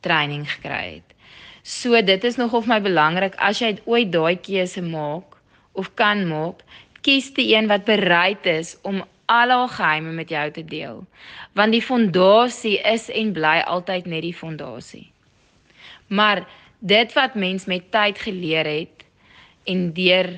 training 0.00 0.46
gekry 0.50 0.94
het. 0.94 1.14
So 1.62 2.00
dit 2.02 2.24
is 2.24 2.36
nog 2.36 2.52
of 2.54 2.66
my 2.66 2.80
belangrik 2.80 3.34
as 3.42 3.58
jy 3.58 3.76
ooit 3.84 4.12
daai 4.12 4.36
keuse 4.36 4.82
maak 4.82 5.36
of 5.72 5.94
kan 5.94 6.26
maak, 6.28 6.62
kies 7.02 7.32
die 7.34 7.54
een 7.54 7.66
wat 7.66 7.84
bereid 7.84 8.46
is 8.46 8.76
om 8.82 9.02
al 9.26 9.50
haar 9.50 9.68
geheime 9.68 10.12
met 10.12 10.30
jou 10.30 10.50
te 10.50 10.64
deel. 10.64 11.04
Want 11.52 11.72
die 11.72 11.82
fondasie 11.82 12.78
is 12.86 13.08
en 13.10 13.32
bly 13.32 13.58
altyd 13.66 14.06
net 14.06 14.22
die 14.22 14.34
fondasie. 14.34 15.10
Maar 16.06 16.46
dit 16.78 17.12
wat 17.12 17.34
mens 17.34 17.66
met 17.66 17.90
tyd 17.90 18.18
geleer 18.18 18.66
het 18.66 19.04
en 19.66 19.90
deur 19.92 20.36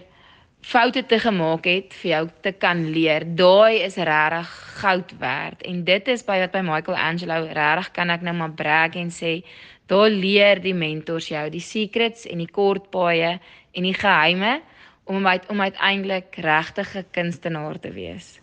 foute 0.69 1.01
te 1.09 1.17
gemaak 1.17 1.65
het 1.65 1.95
vir 2.03 2.11
jou 2.11 2.25
te 2.45 2.51
kan 2.53 2.83
leer, 2.93 3.25
daai 3.25 3.81
is 3.87 3.95
regtig 3.97 4.49
goud 4.83 5.15
werd 5.23 5.63
en 5.65 5.79
dit 5.87 6.11
is 6.13 6.25
by 6.27 6.37
wat 6.43 6.53
by 6.53 6.61
Michael 6.67 6.99
Angelo 7.01 7.39
regtig 7.57 7.89
kan 7.97 8.13
ek 8.13 8.27
nou 8.27 8.35
maar 8.37 8.53
brag 8.59 8.99
en 9.01 9.09
sê, 9.09 9.39
daar 9.89 10.13
leer 10.13 10.61
die 10.61 10.75
mentors 10.77 11.31
jou 11.33 11.47
die 11.49 11.65
secrets 11.65 12.29
en 12.29 12.45
die 12.45 12.51
kort 12.53 12.91
paaie 12.93 13.39
en 13.73 13.89
die 13.89 13.97
geheime 13.97 14.59
om 15.09 15.25
uit, 15.25 15.49
om 15.49 15.65
uiteindelik 15.65 16.37
regtige 16.45 17.07
kunstenaar 17.17 17.81
te 17.81 17.95
wees. 17.97 18.37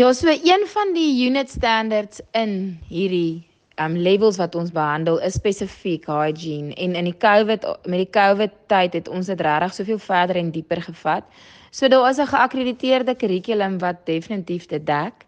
Ja, 0.00 0.08
so 0.16 0.32
een 0.32 0.64
van 0.72 0.94
die 0.96 1.26
unit 1.26 1.52
standards 1.52 2.24
in 2.32 2.78
hierdie 2.88 3.44
um 3.80 3.96
levels 3.96 4.36
wat 4.36 4.54
ons 4.54 4.72
behandel 4.72 5.18
is 5.24 5.38
spesifiek 5.40 6.06
hygiene 6.10 6.74
en 6.76 6.96
in 6.98 7.08
die 7.08 7.16
COVID 7.16 7.64
met 7.88 8.04
die 8.04 8.10
COVID 8.12 8.52
tyd 8.68 8.98
het 8.98 9.08
ons 9.08 9.30
dit 9.32 9.40
regtig 9.40 9.74
soveel 9.74 9.98
verder 9.98 10.36
en 10.36 10.50
dieper 10.52 10.82
gevat. 10.84 11.24
So 11.70 11.88
daar 11.88 12.10
is 12.10 12.18
'n 12.18 12.26
geakkrediteerde 12.26 13.14
kurrikulum 13.14 13.78
wat 13.78 14.06
definitief 14.06 14.66
dit 14.66 14.86
dek 14.86 15.26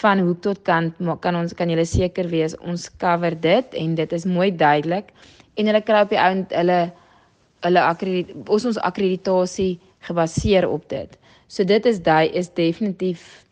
van 0.00 0.18
hoek 0.18 0.40
tot 0.42 0.62
kant 0.62 0.94
kan 1.20 1.36
ons 1.36 1.52
kan 1.52 1.68
julle 1.68 1.84
seker 1.84 2.28
wees 2.28 2.56
ons 2.58 2.88
cover 2.98 3.34
dit 3.40 3.74
en 3.74 3.94
dit 3.94 4.12
is 4.12 4.24
mooi 4.24 4.50
duidelik 4.56 5.12
en 5.56 5.66
hulle 5.66 5.82
kry 5.82 6.00
op 6.00 6.08
die 6.08 6.18
ou 6.18 6.46
hulle 6.50 6.92
hulle 7.62 7.82
ons 8.48 8.64
ons 8.64 8.78
akkreditasie 8.78 9.80
gebaseer 10.00 10.68
op 10.68 10.88
dit. 10.88 11.18
So 11.48 11.64
dit 11.64 11.86
is 11.86 12.00
daai 12.00 12.30
is 12.34 12.48
definitief 12.48 13.44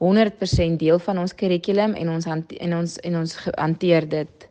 100% 0.00 0.78
deel 0.78 0.98
van 0.98 1.18
ons 1.18 1.34
kurrikulum 1.34 1.94
en 1.94 2.08
ons 2.08 2.26
en 2.26 2.74
ons 2.78 2.98
en 2.98 3.16
ons 3.16 3.34
hanteer 3.56 4.08
dit. 4.08 4.48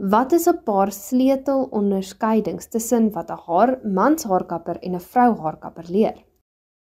Wat 0.00 0.32
is 0.32 0.48
'n 0.48 0.62
paar 0.64 0.92
sleutel 0.92 1.68
onderskeidings 1.70 2.66
tussen 2.66 3.12
wat 3.12 3.30
'n 3.30 3.38
haar 3.46 3.78
mans 3.84 4.24
haarkapper 4.24 4.78
en 4.82 4.94
'n 4.94 5.00
vrou 5.00 5.36
haarkapper 5.36 5.84
leer? 5.88 6.14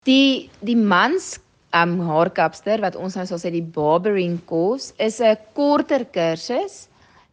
Die 0.04 0.50
die 0.60 0.76
mans 0.76 1.38
um 1.74 2.00
haarkapster 2.00 2.80
wat 2.80 2.96
ons 2.96 3.14
nou 3.14 3.26
sal 3.26 3.38
sê 3.38 3.50
die 3.50 3.62
barbering 3.62 4.44
course 4.46 4.92
is 4.98 5.20
'n 5.20 5.36
korter 5.54 6.04
kursus 6.04 6.88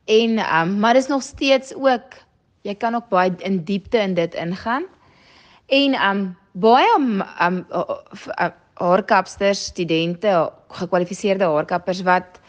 en 0.06 0.40
um 0.40 0.80
maar 0.80 0.94
dis 0.94 1.08
nog 1.08 1.24
steeds 1.24 1.74
ook 1.76 2.22
jy 2.64 2.76
kan 2.76 2.96
ook 2.96 3.10
baie 3.10 3.32
in 3.40 3.64
diepte 3.64 3.98
in 3.98 4.14
dit 4.14 4.34
ingaan. 4.34 4.84
En 5.68 5.96
um 6.10 6.36
baie 6.52 6.88
um, 6.98 7.24
um 7.42 7.66
haarkapsters, 8.80 9.66
studente, 9.72 10.32
gekwalifiseerde 10.80 11.46
haarkappers 11.46 12.02
wat 12.08 12.40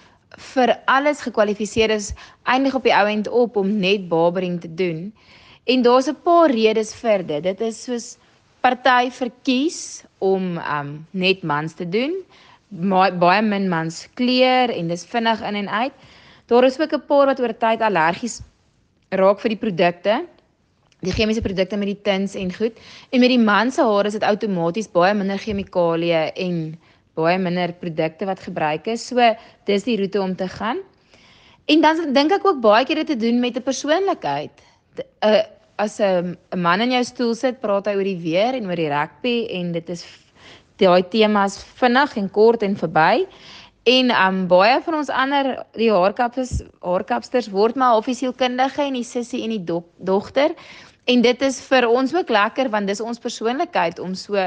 vir 0.55 0.73
alles 0.91 1.21
gekwalifiseer 1.23 1.91
is, 1.95 2.13
eindig 2.51 2.75
op 2.75 2.85
die 2.87 2.95
ou 2.95 3.07
end 3.09 3.29
op 3.29 3.57
om 3.57 3.71
net 3.79 4.09
barbering 4.09 4.61
te 4.61 4.71
doen. 4.75 5.13
En 5.65 5.83
daar's 5.83 6.09
'n 6.09 6.17
paar 6.25 6.51
redes 6.51 6.95
vir 6.95 7.23
dit. 7.23 7.43
Dit 7.43 7.61
is 7.61 7.85
soos 7.85 8.19
party 8.61 9.11
verkies 9.11 10.05
om 10.19 10.59
um 10.59 11.07
net 11.11 11.43
mans 11.43 11.75
te 11.75 11.89
doen. 11.89 12.13
Baie 13.21 13.43
min 13.43 13.69
mans 13.69 14.09
kleur 14.15 14.71
en 14.71 14.89
dis 14.89 15.05
vinnig 15.05 15.41
in 15.41 15.55
en 15.55 15.69
uit. 15.69 15.93
Daar 16.47 16.65
is 16.65 16.81
ook 16.81 16.93
'n 16.93 17.07
paar 17.07 17.27
wat 17.27 17.41
oor 17.41 17.53
tyd 17.59 17.81
allergies 17.81 18.43
raak 19.11 19.41
vir 19.41 19.49
die 19.49 19.63
produkte 19.65 20.27
die 21.05 21.15
chemiese 21.15 21.43
produkte 21.45 21.79
met 21.81 21.93
die 21.93 22.01
tins 22.03 22.35
en 22.35 22.53
goed. 22.55 22.79
En 23.11 23.21
met 23.21 23.33
die 23.33 23.41
man 23.41 23.71
se 23.71 23.83
hare 23.83 24.11
is 24.11 24.19
dit 24.19 24.27
outomaties 24.27 24.91
baie 24.93 25.15
minder 25.15 25.39
chemikalieë 25.39 26.33
en 26.47 26.59
baie 27.15 27.39
minder 27.39 27.73
produkte 27.79 28.27
wat 28.27 28.43
gebruik 28.43 28.89
is. 28.91 29.07
So 29.07 29.23
dis 29.69 29.87
die 29.87 29.99
roete 30.01 30.21
om 30.21 30.37
te 30.37 30.49
gaan. 30.49 30.83
En 31.67 31.81
dan 31.81 32.13
dink 32.13 32.33
ek 32.33 32.47
ook 32.47 32.61
baie 32.61 32.85
keer 32.85 33.05
dit 33.05 33.15
te 33.15 33.17
doen 33.17 33.41
met 33.41 33.57
'n 33.57 33.63
persoonlikheid. 33.63 34.53
'n 34.97 35.05
uh, 35.29 35.43
As 35.77 35.99
'n 35.99 36.37
man 36.55 36.81
in 36.81 36.93
jou 36.93 37.05
stoel 37.05 37.35
sit, 37.35 37.61
praat 37.61 37.87
hy 37.87 37.97
oor 37.97 38.07
die 38.07 38.21
weer 38.23 38.55
en 38.55 38.67
oor 38.67 38.79
die 38.79 38.89
rugby 38.89 39.49
en 39.51 39.73
dit 39.73 39.89
is 39.91 40.05
daai 40.79 41.03
temas 41.11 41.59
vinnig 41.81 42.17
en 42.17 42.31
kort 42.31 42.63
en 42.63 42.77
verby. 42.77 43.27
En 43.85 44.11
um 44.15 44.47
baie 44.47 44.79
van 44.81 44.95
ons 44.95 45.11
ander 45.11 45.49
die 45.75 45.91
haarkappers 45.93 46.63
haarkapsters 46.81 47.51
word 47.51 47.75
maar 47.75 47.99
offisielkundige 47.99 48.87
en 48.87 48.95
die 48.97 49.05
sussie 49.05 49.43
en 49.43 49.51
die 49.51 49.65
dok, 49.65 49.91
dogter 49.99 50.55
En 51.05 51.21
dit 51.21 51.43
is 51.43 51.61
vir 51.69 51.85
ons 51.89 52.15
ook 52.15 52.31
lekker 52.33 52.71
want 52.73 52.89
dis 52.89 53.01
ons 53.01 53.21
persoonlikheid 53.21 53.99
om 54.01 54.15
so 54.15 54.41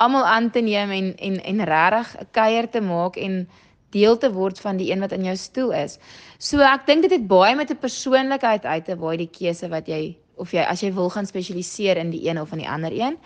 almal 0.00 0.24
aan 0.24 0.50
te 0.50 0.62
neem 0.64 0.90
en 0.96 1.10
en 1.16 1.40
en 1.52 1.64
regtig 1.64 2.14
'n 2.20 2.28
kuier 2.32 2.70
te 2.70 2.80
maak 2.80 3.16
en 3.16 3.48
deel 3.90 4.16
te 4.16 4.30
word 4.32 4.60
van 4.60 4.76
die 4.76 4.90
een 4.92 5.00
wat 5.00 5.12
in 5.12 5.24
jou 5.24 5.36
stoel 5.36 5.72
is. 5.72 5.98
So 6.38 6.60
ek 6.60 6.86
dink 6.86 7.02
dit 7.02 7.10
het 7.10 7.26
baie 7.26 7.54
met 7.56 7.70
'n 7.70 7.76
persoonlikheid 7.76 8.64
uit 8.64 8.84
te 8.84 8.96
waai 8.96 9.16
die 9.16 9.30
keuse 9.38 9.68
wat 9.68 9.88
jy 9.88 10.16
of 10.36 10.52
jy 10.52 10.62
as 10.64 10.80
jy 10.80 10.92
wil 10.92 11.10
gaan 11.10 11.26
spesialiseer 11.26 11.96
in 11.96 12.10
die 12.10 12.28
een 12.28 12.40
of 12.40 12.52
in 12.52 12.58
die 12.58 12.68
ander 12.68 12.92
een, 12.92 13.18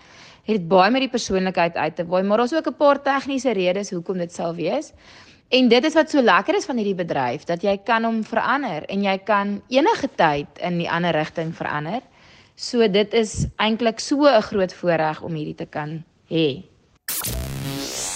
het 0.44 0.56
dit 0.58 0.68
baie 0.68 0.90
met 0.90 1.00
die 1.00 1.12
persoonlikheid 1.12 1.76
uit 1.76 1.96
te 1.96 2.06
waai, 2.06 2.22
maar 2.22 2.38
daar's 2.38 2.52
ook 2.52 2.66
'n 2.66 2.76
paar 2.76 3.02
tegniese 3.02 3.52
redes 3.52 3.90
hoekom 3.90 4.18
dit 4.18 4.32
sal 4.32 4.54
wees. 4.54 4.92
En 5.48 5.68
dit 5.68 5.84
is 5.84 5.94
wat 5.94 6.10
so 6.10 6.22
lekker 6.22 6.56
is 6.56 6.64
van 6.64 6.76
hierdie 6.76 6.94
bedryf 6.94 7.44
dat 7.44 7.62
jy 7.62 7.76
kan 7.84 8.04
hom 8.04 8.24
verander 8.24 8.84
en 8.88 9.02
jy 9.02 9.18
kan 9.18 9.62
enige 9.68 10.08
tyd 10.16 10.46
in 10.58 10.78
die 10.78 10.90
ander 10.90 11.12
rigting 11.12 11.54
verander. 11.54 12.00
So 12.54 12.86
dit 12.86 13.14
is 13.18 13.48
eintlik 13.58 13.98
so 13.98 14.30
'n 14.30 14.42
groot 14.42 14.72
voorreg 14.74 15.22
om 15.22 15.34
hierdie 15.34 15.58
te 15.58 15.66
kan 15.66 16.04
hê. 16.30 16.62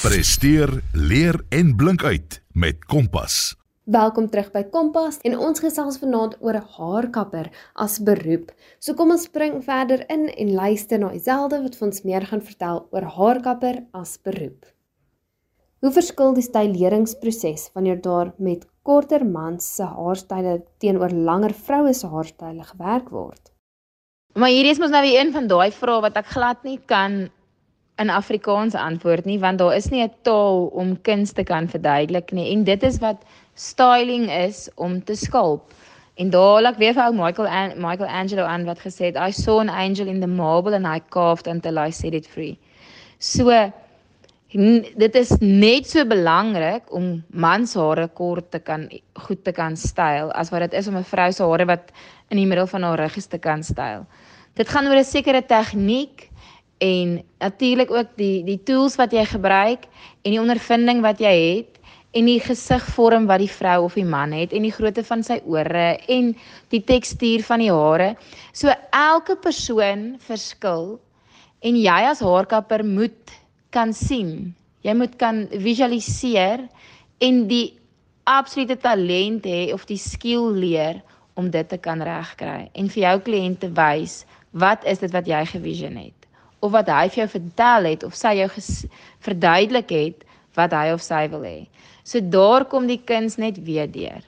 Presteer, 0.02 0.83
leer 0.95 1.45
en 1.50 1.76
blink 1.76 2.04
uit 2.04 2.42
met 2.52 2.85
Kompas. 2.85 3.57
Welkom 3.85 4.30
terug 4.30 4.52
by 4.52 4.62
Kompas 4.62 5.18
en 5.25 5.38
ons 5.38 5.59
gesels 5.59 5.99
vanaand 5.99 6.37
oor 6.40 6.54
haarkapper 6.54 7.50
as 7.75 7.99
beroep. 7.99 8.52
So 8.78 8.95
kom 8.95 9.11
ons 9.11 9.23
spring 9.23 9.64
verder 9.64 10.07
in 10.09 10.28
en 10.28 10.54
luister 10.54 10.99
na 10.99 11.12
Iselde 11.12 11.62
wat 11.62 11.75
vir 11.75 11.87
ons 11.88 12.02
meer 12.02 12.26
gaan 12.26 12.42
vertel 12.42 12.87
oor 12.90 13.02
haarkapper 13.02 13.87
as 13.92 14.18
beroep. 14.23 14.66
Hoe 15.80 15.90
verskil 15.90 16.35
die 16.35 16.47
styleringsproses 16.47 17.71
wanneer 17.75 18.00
daar 18.00 18.33
met 18.38 18.66
korter 18.83 19.26
mans 19.26 19.75
se 19.75 19.83
haarstyle 19.83 20.62
teenoor 20.78 21.11
langer 21.11 21.54
vroue 21.54 21.95
se 21.95 22.07
haarstyle 22.07 22.62
gewerk 22.62 23.11
word? 23.11 23.58
Maar 24.38 24.52
hierdie 24.54 24.71
is 24.71 24.78
mos 24.78 24.92
nou 24.95 25.02
weer 25.02 25.18
een 25.18 25.33
van 25.35 25.49
daai 25.50 25.73
vrae 25.75 26.02
wat 26.04 26.18
ek 26.21 26.28
glad 26.30 26.61
nie 26.62 26.78
kan 26.87 27.25
in 27.99 28.11
Afrikaans 28.14 28.76
antwoord 28.78 29.26
nie 29.26 29.38
want 29.42 29.59
daar 29.59 29.75
is 29.75 29.88
nie 29.90 30.04
'n 30.04 30.12
taal 30.23 30.68
om 30.83 30.92
kuns 31.02 31.33
te 31.35 31.42
kan 31.42 31.66
verduidelik 31.66 32.30
nie 32.33 32.52
en 32.52 32.62
dit 32.64 32.83
is 32.83 33.00
wat 33.02 33.25
styling 33.54 34.30
is 34.30 34.68
om 34.76 35.02
te 35.04 35.16
skulp. 35.16 35.75
En 36.14 36.30
daar 36.30 36.62
ek 36.71 36.78
weer 36.78 36.95
vir 36.95 37.02
ou 37.02 37.12
Michael 37.12 37.49
An 37.49 37.75
Michael 37.83 38.09
Angelo 38.09 38.45
aan 38.45 38.64
wat 38.64 38.78
gesê 38.78 39.11
het 39.11 39.16
I 39.16 39.33
saw 39.33 39.59
an 39.59 39.68
angel 39.68 40.07
in 40.07 40.21
the 40.21 40.26
marble 40.26 40.75
and 40.75 40.87
I 40.87 41.00
carved 41.09 41.47
until 41.47 41.78
I 41.78 41.90
set 41.90 42.14
it 42.14 42.26
free. 42.26 42.59
So 43.18 43.50
dit 44.97 45.14
is 45.14 45.30
net 45.40 45.87
so 45.87 46.04
belangrik 46.04 46.87
om 46.95 47.25
mans 47.28 47.75
hare 47.75 48.09
kort 48.09 48.50
te 48.50 48.59
kan 48.59 48.88
goed 49.12 49.45
te 49.45 49.52
kan 49.52 49.76
styl 49.76 50.33
as 50.33 50.50
wat 50.50 50.61
dit 50.61 50.73
is 50.73 50.88
om 50.88 50.97
'n 50.97 51.04
vrou 51.04 51.33
se 51.33 51.42
hare 51.42 51.66
wat 51.66 51.92
in 52.29 52.41
die 52.41 52.47
middel 52.47 52.67
van 52.67 52.83
haar 52.83 53.01
ruggies 53.01 53.27
te 53.27 53.39
kan 53.39 53.63
styl. 53.63 54.07
Dit 54.59 54.69
gaan 54.69 54.87
oor 54.87 54.99
'n 54.99 55.05
sekere 55.05 55.43
tegniek 55.43 56.29
en 56.79 57.23
natuurlik 57.39 57.91
ook 57.91 58.17
die 58.17 58.45
die 58.45 58.63
tools 58.63 58.97
wat 58.97 59.13
jy 59.13 59.25
gebruik 59.25 59.87
en 60.23 60.31
die 60.31 60.41
ondervinding 60.41 61.01
wat 61.03 61.19
jy 61.21 61.35
het 61.57 61.79
en 62.17 62.29
die 62.29 62.41
gesigvorm 62.41 63.27
wat 63.29 63.43
die 63.43 63.51
vrou 63.53 63.85
of 63.85 63.95
die 63.95 64.07
man 64.07 64.33
het 64.33 64.53
en 64.53 64.63
die 64.63 64.73
grootte 64.73 65.05
van 65.05 65.23
sy 65.23 65.41
ore 65.45 65.99
en 66.09 66.33
die 66.73 66.83
tekstuur 66.85 67.45
van 67.45 67.61
die 67.61 67.73
hare. 67.73 68.15
So 68.53 68.73
elke 68.93 69.37
persoon 69.37 70.17
verskil 70.19 70.99
en 71.61 71.77
jy 71.77 72.01
as 72.09 72.23
haarkapper 72.25 72.85
moet 72.85 73.35
kan 73.71 73.93
sien. 73.93 74.55
Jy 74.87 74.95
moet 74.95 75.19
kan 75.21 75.47
visualiseer 75.53 76.65
en 77.21 77.47
die 77.51 77.77
absolute 78.25 78.77
talent 78.77 79.45
hê 79.49 79.73
of 79.75 79.85
die 79.89 80.01
skill 80.01 80.53
leer 80.55 81.03
om 81.38 81.50
dit 81.54 81.68
te 81.71 81.78
kan 81.78 82.02
regkry 82.02 82.68
en 82.75 82.88
vir 82.92 83.02
jou 83.04 83.16
kliënte 83.30 83.71
wys 83.78 84.23
wat 84.50 84.87
is 84.90 85.02
dit 85.04 85.12
wat 85.14 85.28
jy 85.30 85.45
gevision 85.52 85.99
het 86.00 86.26
of 86.61 86.73
wat 86.75 86.90
hy 86.90 87.04
vir 87.12 87.23
jou 87.23 87.28
vertel 87.37 87.87
het 87.92 88.07
of 88.07 88.16
sy 88.18 88.35
jou 88.40 88.49
verduidelik 89.26 89.95
het 89.95 90.26
wat 90.59 90.75
hy 90.75 90.90
of 90.90 91.04
sy 91.04 91.26
wil 91.30 91.45
hê. 91.47 91.68
So 92.02 92.21
daar 92.21 92.66
kom 92.66 92.88
die 92.90 92.99
kuns 92.99 93.37
net 93.38 93.61
weer 93.62 93.87
deur. 93.90 94.25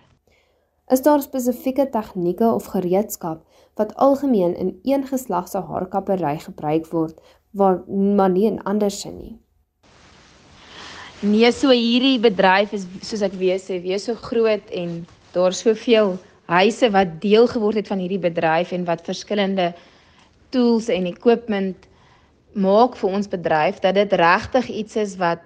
Is 0.90 1.02
daar 1.02 1.22
spesifieke 1.22 1.88
tegnieke 1.90 2.46
of 2.46 2.70
gereedskap 2.74 3.42
wat 3.78 3.94
algemeen 3.96 4.54
in 4.54 4.72
een 4.84 5.06
geslag 5.06 5.48
se 5.48 5.62
haarkappery 5.66 6.36
gebruik 6.44 6.90
word 6.94 7.20
waar 7.50 7.80
maar 7.88 8.30
nie 8.30 8.46
in 8.46 8.62
ander 8.62 8.90
sin 8.90 9.16
nie? 9.18 9.36
Nee, 11.20 11.50
so 11.52 11.70
hierdie 11.74 12.18
bedryf 12.22 12.72
is 12.72 12.86
soos 13.04 13.22
ek 13.26 13.34
weer 13.36 13.58
sê, 13.60 13.80
weer 13.82 14.00
so 14.00 14.14
groot 14.16 14.70
en 14.72 15.02
daar 15.34 15.52
soveel 15.52 16.16
huise 16.50 16.90
wat 16.90 17.20
deel 17.22 17.46
geword 17.50 17.78
het 17.80 17.90
van 17.90 18.02
hierdie 18.02 18.22
bedryf 18.22 18.72
en 18.74 18.84
wat 18.88 19.06
verskillende 19.06 19.70
tools 20.50 20.88
en 20.90 21.06
equipment 21.06 21.86
maak 22.58 22.96
vir 22.98 23.14
ons 23.14 23.30
bedryf 23.30 23.78
dat 23.84 23.94
dit 23.94 24.12
regtig 24.18 24.70
iets 24.82 24.96
is 24.98 25.14
wat 25.20 25.44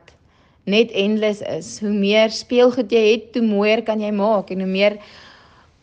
net 0.65 0.93
endless 0.97 1.43
is. 1.45 1.77
Hoe 1.85 1.93
meer 1.93 2.33
speelgoed 2.33 2.93
jy 2.93 3.05
het, 3.11 3.37
hoe 3.37 3.45
mooier 3.45 3.85
kan 3.85 4.01
jy 4.01 4.11
maak 4.17 4.51
en 4.55 4.65
hoe 4.65 4.71
meer 4.71 4.97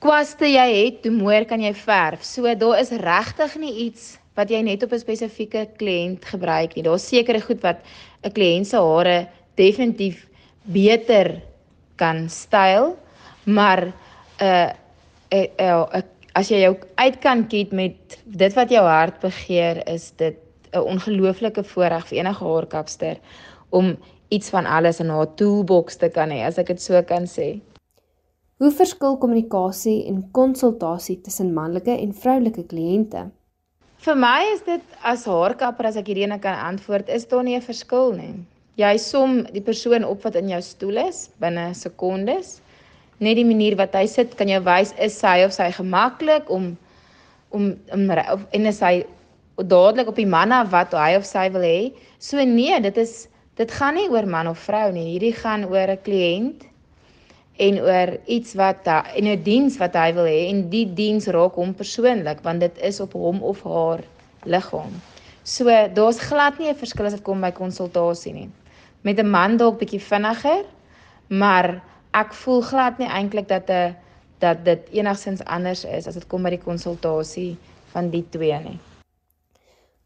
kwaste 0.01 0.49
jy 0.49 0.65
het, 0.73 1.05
hoe 1.05 1.13
mooier 1.13 1.45
kan 1.45 1.61
jy 1.61 1.73
verf. 1.77 2.25
So 2.25 2.49
daar 2.57 2.79
is 2.81 2.89
regtig 3.03 3.59
nie 3.61 3.73
iets 3.85 4.15
wat 4.39 4.49
jy 4.49 4.61
net 4.65 4.83
op 4.83 4.93
'n 4.93 4.99
spesifieke 4.99 5.67
kliënt 5.77 6.25
gebruik 6.25 6.75
nie. 6.75 6.83
Daar's 6.83 7.07
sekere 7.07 7.41
goed 7.41 7.61
wat 7.61 7.85
'n 8.23 8.31
kliënt 8.31 8.67
se 8.67 8.77
hare 8.77 9.27
definitief 9.55 10.27
beter 10.63 11.41
kan 11.95 12.29
styl, 12.29 12.97
maar 13.45 13.85
'n 13.85 13.93
uh, 14.41 14.47
uh, 14.47 14.80
as 15.31 16.51
jy 16.51 16.61
jou 16.61 16.75
uit 16.95 17.19
kan 17.23 17.47
kiet 17.47 17.71
met 17.71 18.17
dit 18.25 18.53
wat 18.55 18.71
jou 18.71 18.83
hart 18.85 19.19
begeer, 19.23 19.83
is 19.87 20.11
dit 20.17 20.37
'n 20.73 20.79
ongelooflike 20.79 21.63
voorreg 21.63 22.07
vir 22.07 22.17
enige 22.17 22.45
haarkapster 22.45 23.17
om 23.69 23.97
iets 24.29 24.49
van 24.49 24.65
alles 24.65 24.99
in 24.99 25.09
haar 25.09 25.27
toolbox 25.35 25.95
te 25.95 26.09
kan 26.09 26.29
hê, 26.29 26.45
as 26.45 26.57
ek 26.57 26.67
dit 26.67 26.81
so 26.81 27.01
kan 27.03 27.23
sê. 27.23 27.59
Hoe 28.57 28.71
verskil 28.71 29.17
kommunikasie 29.17 30.05
en 30.07 30.31
konsultasie 30.31 31.21
tussen 31.21 31.53
manlike 31.53 31.91
en 31.91 32.13
vroulike 32.13 32.63
kliënte? 32.63 33.29
Vir 33.97 34.15
my 34.15 34.53
is 34.53 34.61
dit 34.61 34.81
as 35.03 35.25
haarkapper 35.25 35.85
as 35.85 35.97
ek 35.97 36.07
hierdie 36.07 36.23
ene 36.23 36.39
kan 36.39 36.55
antwoord, 36.55 37.09
is 37.09 37.25
daar 37.25 37.43
nie 37.43 37.55
'n 37.55 37.61
verskil 37.61 38.13
nie. 38.13 38.33
Jy 38.77 38.97
som 38.97 39.43
die 39.43 39.61
persoon 39.61 40.05
op 40.05 40.23
wat 40.23 40.35
in 40.35 40.49
jou 40.49 40.61
stoel 40.61 40.97
is 40.97 41.29
binne 41.39 41.73
sekondes. 41.73 42.60
Net 43.21 43.37
die 43.37 43.45
manier 43.45 43.77
wat 43.77 43.93
hy 43.93 44.07
sit 44.09 44.33
kan 44.39 44.49
jou 44.49 44.61
wys 44.65 44.95
is 44.97 45.19
hy 45.21 45.43
of 45.45 45.53
sy 45.53 45.69
gemaklik 45.75 46.49
om 46.49 46.71
om 47.51 47.75
om 47.93 48.07
of, 48.09 48.45
en 48.55 48.65
is 48.65 48.79
hy 48.81 49.03
dadelik 49.61 50.07
op 50.09 50.17
die 50.17 50.29
man 50.29 50.51
af 50.55 50.71
wat 50.71 50.95
hy 50.97 51.13
of 51.19 51.27
sy 51.27 51.49
wil 51.53 51.65
hê. 51.65 51.91
So 52.19 52.41
nee, 52.41 52.79
dit 52.81 52.97
is 52.97 53.27
dit 53.59 53.71
gaan 53.77 53.97
nie 53.99 54.09
oor 54.09 54.25
man 54.25 54.49
of 54.49 54.59
vrou 54.65 54.89
nie. 54.95 55.11
Hierdie 55.13 55.35
gaan 55.37 55.67
oor 55.69 55.91
'n 55.91 56.01
kliënt 56.05 56.65
en 57.61 57.77
oor 57.83 58.17
iets 58.25 58.55
wat 58.57 58.87
en 58.87 59.27
'n 59.27 59.43
diens 59.43 59.77
wat 59.77 59.93
hy 59.93 60.11
wil 60.13 60.25
hê 60.25 60.49
en 60.49 60.69
die 60.69 60.85
diens 60.85 61.27
raak 61.27 61.55
hom 61.55 61.73
persoonlik 61.73 62.41
want 62.43 62.59
dit 62.59 62.77
is 62.81 62.99
op 62.99 63.13
hom 63.13 63.43
of 63.43 63.61
haar 63.63 64.01
liggaam. 64.45 64.93
So 65.43 65.65
daar's 65.93 66.19
glad 66.19 66.59
nie 66.59 66.69
'n 66.69 66.75
verskil 66.75 67.05
as 67.05 67.13
dit 67.13 67.23
kom 67.23 67.41
by 67.41 67.51
konsultasie 67.51 68.33
nie. 68.33 68.49
Met 69.03 69.19
'n 69.19 69.29
man 69.29 69.57
dalk 69.57 69.79
bietjie 69.79 70.01
vinniger, 70.01 70.65
maar 71.27 71.81
ek 72.17 72.33
voel 72.43 72.61
glad 72.61 72.97
nie 72.99 73.07
eintlik 73.07 73.47
dat 73.47 73.69
'n 73.69 73.95
dat 74.41 74.65
dit 74.65 74.87
enigsins 74.97 75.43
anders 75.45 75.85
is 75.85 76.07
as 76.07 76.13
dit 76.17 76.27
kom 76.27 76.43
by 76.43 76.49
die 76.49 76.63
konsultasie 76.63 77.57
van 77.93 78.09
die 78.09 78.23
twee 78.29 78.57
nie. 78.63 78.79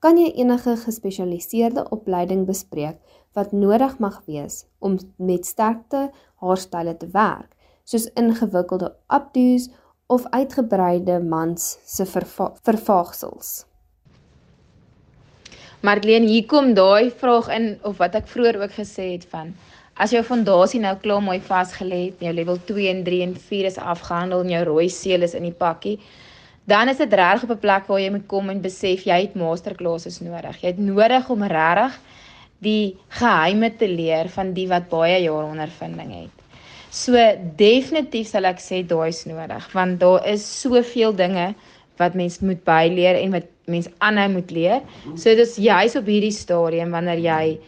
Kan 0.04 0.18
jy 0.18 0.34
enige 0.36 0.76
gespesialiseerde 0.78 1.90
opleiding 1.90 2.46
bespreek 2.46 2.98
wat 3.34 3.52
nodig 3.52 3.98
mag 4.00 4.22
wees 4.26 4.66
om 4.80 4.98
met 5.18 5.46
sterkte 5.46 6.12
haarstyle 6.44 6.98
te 6.98 7.08
werk, 7.14 7.56
soos 7.84 8.10
ingewikkelde 8.14 8.92
updos 9.08 9.70
of 10.08 10.28
uitgebreide 10.30 11.20
mans 11.20 11.78
se 11.86 12.06
verva 12.06 12.52
vervaagsels. 12.68 13.66
Marlene, 15.86 16.28
hier 16.28 16.46
kom 16.50 16.74
daai 16.74 17.12
vraag 17.12 17.50
in 17.54 17.68
of 17.86 17.98
wat 18.02 18.16
ek 18.18 18.30
vroeër 18.32 18.62
ook 18.64 18.78
gesê 18.78 19.12
het 19.12 19.26
van 19.30 19.54
as 19.96 20.12
jou 20.12 20.22
fondasie 20.28 20.82
nou 20.84 20.94
klaar 21.00 21.24
mooi 21.24 21.40
vasgelê 21.40 22.02
het, 22.10 22.22
jou 22.24 22.34
level 22.36 22.60
2 22.68 22.90
en 22.92 23.04
3 23.06 23.22
en 23.30 23.36
4 23.40 23.70
is 23.72 23.80
afgehandel 23.80 24.44
en 24.44 24.54
jou 24.58 24.64
rooi 24.72 24.88
seël 24.92 25.24
is 25.24 25.36
in 25.38 25.48
die 25.48 25.56
pakkie, 25.56 25.98
dan 26.68 26.90
is 26.90 26.98
dit 26.98 27.14
reg 27.14 27.44
op 27.44 27.52
'n 27.52 27.64
plek 27.64 27.88
waar 27.88 28.00
jy 28.00 28.10
moet 28.12 28.28
kom 28.28 28.50
en 28.50 28.62
besef 28.62 29.06
jy 29.06 29.22
het 29.22 29.36
masterclasses 29.36 30.20
nodig. 30.20 30.62
Jy 30.62 30.68
het 30.68 30.80
nodig 30.80 31.30
om 31.30 31.44
regtig 31.44 32.00
die 32.60 32.98
geheime 33.10 33.70
te 33.78 33.88
leer 33.88 34.30
van 34.30 34.54
die 34.54 34.68
wat 34.68 34.90
baie 34.90 35.22
jare 35.22 35.46
ondervinding 35.46 36.12
het. 36.12 36.36
So 36.90 37.14
definitief 37.56 38.28
sal 38.28 38.46
ek 38.46 38.60
sê 38.60 38.82
daai 38.88 39.10
is 39.10 39.26
nodig 39.26 39.74
want 39.74 40.00
daar 40.00 40.26
is 40.28 40.62
soveel 40.62 41.14
dinge 41.14 41.54
wat 41.98 42.14
mens 42.14 42.40
moet 42.40 42.64
byleer 42.64 43.16
en 43.16 43.32
wat 43.32 43.48
mens 43.66 43.88
aanhou 44.00 44.30
moet 44.30 44.52
leer. 44.52 44.82
So 45.16 45.30
dit 45.30 45.48
is 45.48 45.56
juis 45.56 45.96
op 45.96 46.06
hierdie 46.06 46.32
stadium 46.32 46.92
wanneer 46.92 47.20
jy 47.20 47.60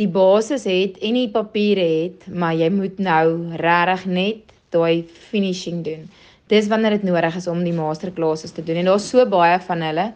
die 0.00 0.08
basis 0.10 0.66
het 0.66 0.98
en 1.06 1.18
die 1.18 1.30
papiere 1.30 1.84
het, 1.84 2.26
maar 2.26 2.54
jy 2.58 2.70
moet 2.74 2.98
nou 2.98 3.56
regtig 3.60 4.06
net 4.10 4.54
daai 4.74 5.04
finishing 5.30 5.84
doen. 5.86 6.08
Dis 6.50 6.68
wanneer 6.68 6.98
dit 6.98 7.06
nodig 7.06 7.36
is 7.38 7.46
om 7.48 7.62
die 7.64 7.74
masterclasses 7.74 8.52
te 8.52 8.64
doen 8.64 8.82
en 8.82 8.90
daar's 8.90 9.06
so 9.08 9.24
baie 9.30 9.60
van 9.68 9.84
hulle. 9.86 10.08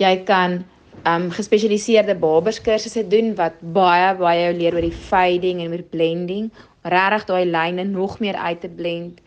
Jy 0.00 0.14
kan 0.28 0.60
um 1.08 1.30
gespesialiseerde 1.32 2.14
barberskursusse 2.20 3.06
doen 3.08 3.34
wat 3.38 3.58
baie 3.60 4.14
baie 4.18 4.46
jou 4.46 4.54
leer 4.56 4.76
oor 4.76 4.86
die 4.86 5.00
fading 5.10 5.62
en 5.64 5.72
oor 5.74 5.84
blending, 5.92 6.50
regtig 6.82 7.26
daai 7.28 7.44
lyne 7.48 7.84
nog 7.88 8.18
meer 8.20 8.38
uit 8.38 8.60
te 8.60 8.68
blend. 8.68 9.20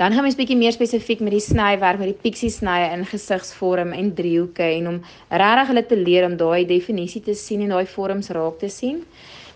Dan 0.00 0.14
gaan 0.16 0.24
mens 0.24 0.36
bietjie 0.38 0.56
meer 0.56 0.72
spesifiek 0.72 1.20
met 1.20 1.34
die 1.34 1.42
snywerk, 1.44 1.98
met 2.00 2.08
die 2.08 2.20
pixie 2.22 2.48
snye 2.48 2.86
in 2.94 3.02
gesigsvorm 3.04 3.90
en 3.92 4.06
driehoeke 4.16 4.64
en 4.64 4.86
om 4.88 5.00
regtig 5.28 5.68
hulle 5.68 5.82
te 5.90 5.96
leer 5.98 6.24
om 6.24 6.38
daai 6.40 6.62
definisie 6.64 7.20
te 7.26 7.34
sien 7.36 7.66
en 7.66 7.74
daai 7.74 7.84
vorms 7.84 8.30
raak 8.32 8.56
te 8.62 8.70
sien. 8.72 9.02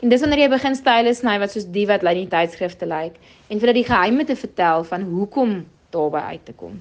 En 0.05 0.13
dis 0.13 0.21
wanneer 0.21 0.43
jy 0.43 0.49
begin 0.53 0.77
style 0.77 1.15
sny 1.17 1.39
wat 1.41 1.55
soos 1.55 1.65
die 1.73 1.87
wat 1.89 2.05
lyn 2.05 2.21
die 2.21 2.33
tydskrifte 2.35 2.85
lyk 2.91 3.17
en 3.49 3.63
vir 3.63 3.71
dat 3.71 3.79
die 3.79 3.87
geheime 3.89 4.27
te 4.29 4.37
vertel 4.37 4.85
van 4.91 5.07
hoekom 5.15 5.55
daarby 5.97 6.27
uit 6.35 6.45
te 6.51 6.57
kom. 6.61 6.77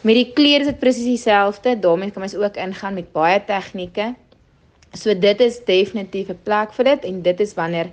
Met 0.00 0.16
die 0.16 0.30
klere 0.38 0.64
is 0.64 0.72
dit 0.72 0.80
presies 0.80 1.10
dieselfde. 1.10 1.76
daarmee 1.76 2.16
kan 2.16 2.24
mens 2.24 2.36
ook 2.36 2.56
ingaan 2.56 2.94
met 2.94 3.12
baie 3.12 3.44
tegnieke. 3.44 4.14
So 4.94 5.12
dit 5.12 5.40
is 5.40 5.60
definitief 5.68 6.32
'n 6.32 6.40
plek 6.48 6.72
vir 6.72 6.84
dit 6.84 7.04
en 7.04 7.22
dit 7.22 7.40
is 7.40 7.54
wanneer 7.54 7.92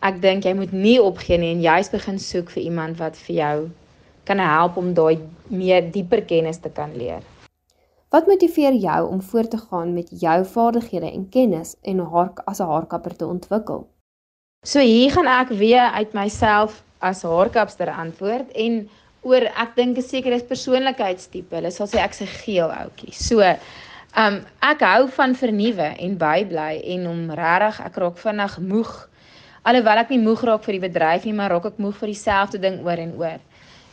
ek 0.00 0.22
dink 0.22 0.44
jy 0.44 0.54
moet 0.54 0.72
nie 0.72 1.02
opgee 1.02 1.38
nie 1.38 1.50
en 1.50 1.60
jy's 1.60 1.90
begin 1.90 2.18
soek 2.18 2.50
vir 2.50 2.62
iemand 2.62 2.98
wat 2.98 3.16
vir 3.16 3.36
jou 3.36 3.70
kan 4.28 4.40
help 4.44 4.76
om 4.76 4.94
daai 4.94 5.18
meer 5.48 5.90
dieper 5.92 6.22
kennis 6.28 6.60
te 6.60 6.70
kan 6.70 6.92
leer. 6.96 7.24
Wat 8.12 8.26
motiveer 8.26 8.72
jou 8.72 9.00
om 9.08 9.20
voort 9.20 9.50
te 9.50 9.58
gaan 9.60 9.92
met 9.92 10.08
jou 10.20 10.44
vaardighede 10.44 11.10
en 11.12 11.28
kennis 11.28 11.74
en 11.82 11.98
haar 12.12 12.30
as 12.44 12.60
'n 12.60 12.70
haarkapper 12.70 13.16
te 13.16 13.26
ontwikkel? 13.26 13.88
So 14.64 14.80
hier 14.80 15.10
gaan 15.10 15.26
ek 15.26 15.48
weer 15.48 15.90
uit 15.94 16.12
myself 16.12 16.82
as 17.00 17.22
haarkapster 17.22 17.90
antwoord 17.90 18.50
en 18.54 18.88
oor 19.22 19.44
ek 19.64 19.76
dink 19.76 19.98
'n 19.98 20.02
sekere 20.02 20.40
persoonlikheidstipe. 20.40 21.54
Hulle 21.54 21.70
sal 21.70 21.86
sê 21.86 21.98
ek's 22.04 22.22
'n 22.22 22.26
geel 22.26 22.70
ouetjie. 22.70 23.12
So, 23.12 23.40
um 24.16 24.40
ek 24.62 24.80
hou 24.80 25.08
van 25.08 25.34
vernuwe 25.34 25.88
en 25.98 26.18
bybly 26.18 26.80
en 26.94 27.06
om 27.06 27.30
regtig 27.30 27.80
ek 27.86 27.96
raak 27.96 28.18
vinnig 28.18 28.58
moeg. 28.58 29.08
Alhoewel 29.64 29.98
ek 29.98 30.10
nie 30.10 30.18
moeg 30.18 30.42
raak 30.42 30.64
vir 30.64 30.72
die 30.72 30.88
bedryf 30.88 31.24
nie, 31.24 31.32
maar 31.32 31.50
raak 31.50 31.66
ek 31.66 31.78
moeg 31.78 31.96
vir 31.96 32.08
dieselfde 32.08 32.58
ding 32.58 32.80
oor 32.86 32.98
en 32.98 33.14
oor. 33.18 33.40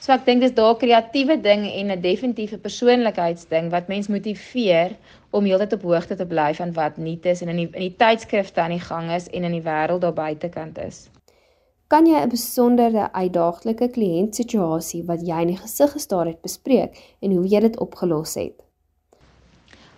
So 0.05 0.13
ek 0.13 0.27
dink 0.27 0.43
dis 0.43 0.51
daar 0.53 0.75
kreatiewe 0.77 1.39
ding 1.41 1.63
en 1.65 1.87
'n 1.89 2.01
definitiewe 2.01 2.59
persoonlikheidsding 2.61 3.71
wat 3.73 3.87
mens 3.89 4.07
motiveer 4.07 4.91
om 5.31 5.45
heeltyd 5.49 5.71
op 5.73 5.81
hoogte 5.81 6.15
te 6.15 6.25
bly 6.33 6.51
van 6.53 6.73
wat 6.73 6.97
nuut 6.97 7.23
is 7.25 7.41
en 7.41 7.49
in 7.49 7.57
die 7.57 7.69
in 7.73 7.85
die 7.87 7.95
tydskrifte 7.97 8.61
aan 8.61 8.75
die 8.75 8.85
gang 8.89 9.07
is 9.09 9.25
en 9.29 9.47
in 9.47 9.55
die 9.57 9.63
wêreld 9.65 10.03
daar 10.03 10.13
buitekant 10.13 10.77
is. 10.77 11.09
Kan 11.87 12.05
jy 12.05 12.21
'n 12.21 12.29
besondere 12.29 13.07
uitdaaglike 13.13 13.87
kliëntsituasie 13.95 15.01
wat 15.07 15.25
jy 15.25 15.39
in 15.41 15.47
die 15.47 15.57
gesig 15.57 15.91
gestaar 15.91 16.25
het 16.25 16.41
bespreek 16.41 16.93
en 17.21 17.31
hoe 17.31 17.47
jy 17.47 17.59
dit 17.59 17.79
opgelos 17.79 18.35
het? 18.35 18.61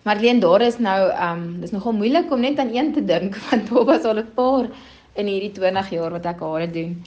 Marlene, 0.03 0.39
daar 0.39 0.61
is 0.61 0.77
nou 0.79 1.01
um 1.31 1.59
dis 1.59 1.71
nogal 1.71 1.93
moeilik 1.93 2.31
om 2.31 2.39
net 2.39 2.59
aan 2.59 2.71
een 2.73 2.93
te 2.93 3.03
dink 3.05 3.35
want 3.49 3.69
daar 3.69 3.85
was 3.85 4.03
al 4.03 4.19
'n 4.23 4.31
paar 4.35 4.69
in 5.15 5.27
hierdie 5.27 5.51
20 5.51 5.89
jaar 5.89 6.11
wat 6.11 6.25
ek 6.25 6.39
hare 6.39 6.71
doen. 6.71 7.03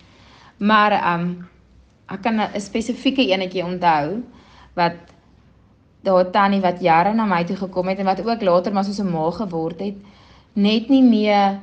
Maar 0.59 1.15
um 1.15 1.49
ek 2.11 2.23
kan 2.23 2.41
'n 2.41 2.61
spesifieke 2.61 3.23
enetjie 3.23 3.65
onthou 3.65 4.23
wat 4.75 4.97
daar 6.03 6.31
tannie 6.31 6.61
wat 6.61 6.81
jare 6.81 7.15
na 7.15 7.25
my 7.25 7.45
toe 7.45 7.57
gekom 7.57 7.89
het 7.89 7.99
en 7.99 8.05
wat 8.05 8.27
ook 8.27 8.43
later 8.43 8.73
maar 8.73 8.85
soos 8.85 9.01
'n 9.01 9.11
ma 9.11 9.31
geword 9.31 9.81
het, 9.81 9.97
net 10.55 10.89
nie 10.89 11.03
meer 11.03 11.61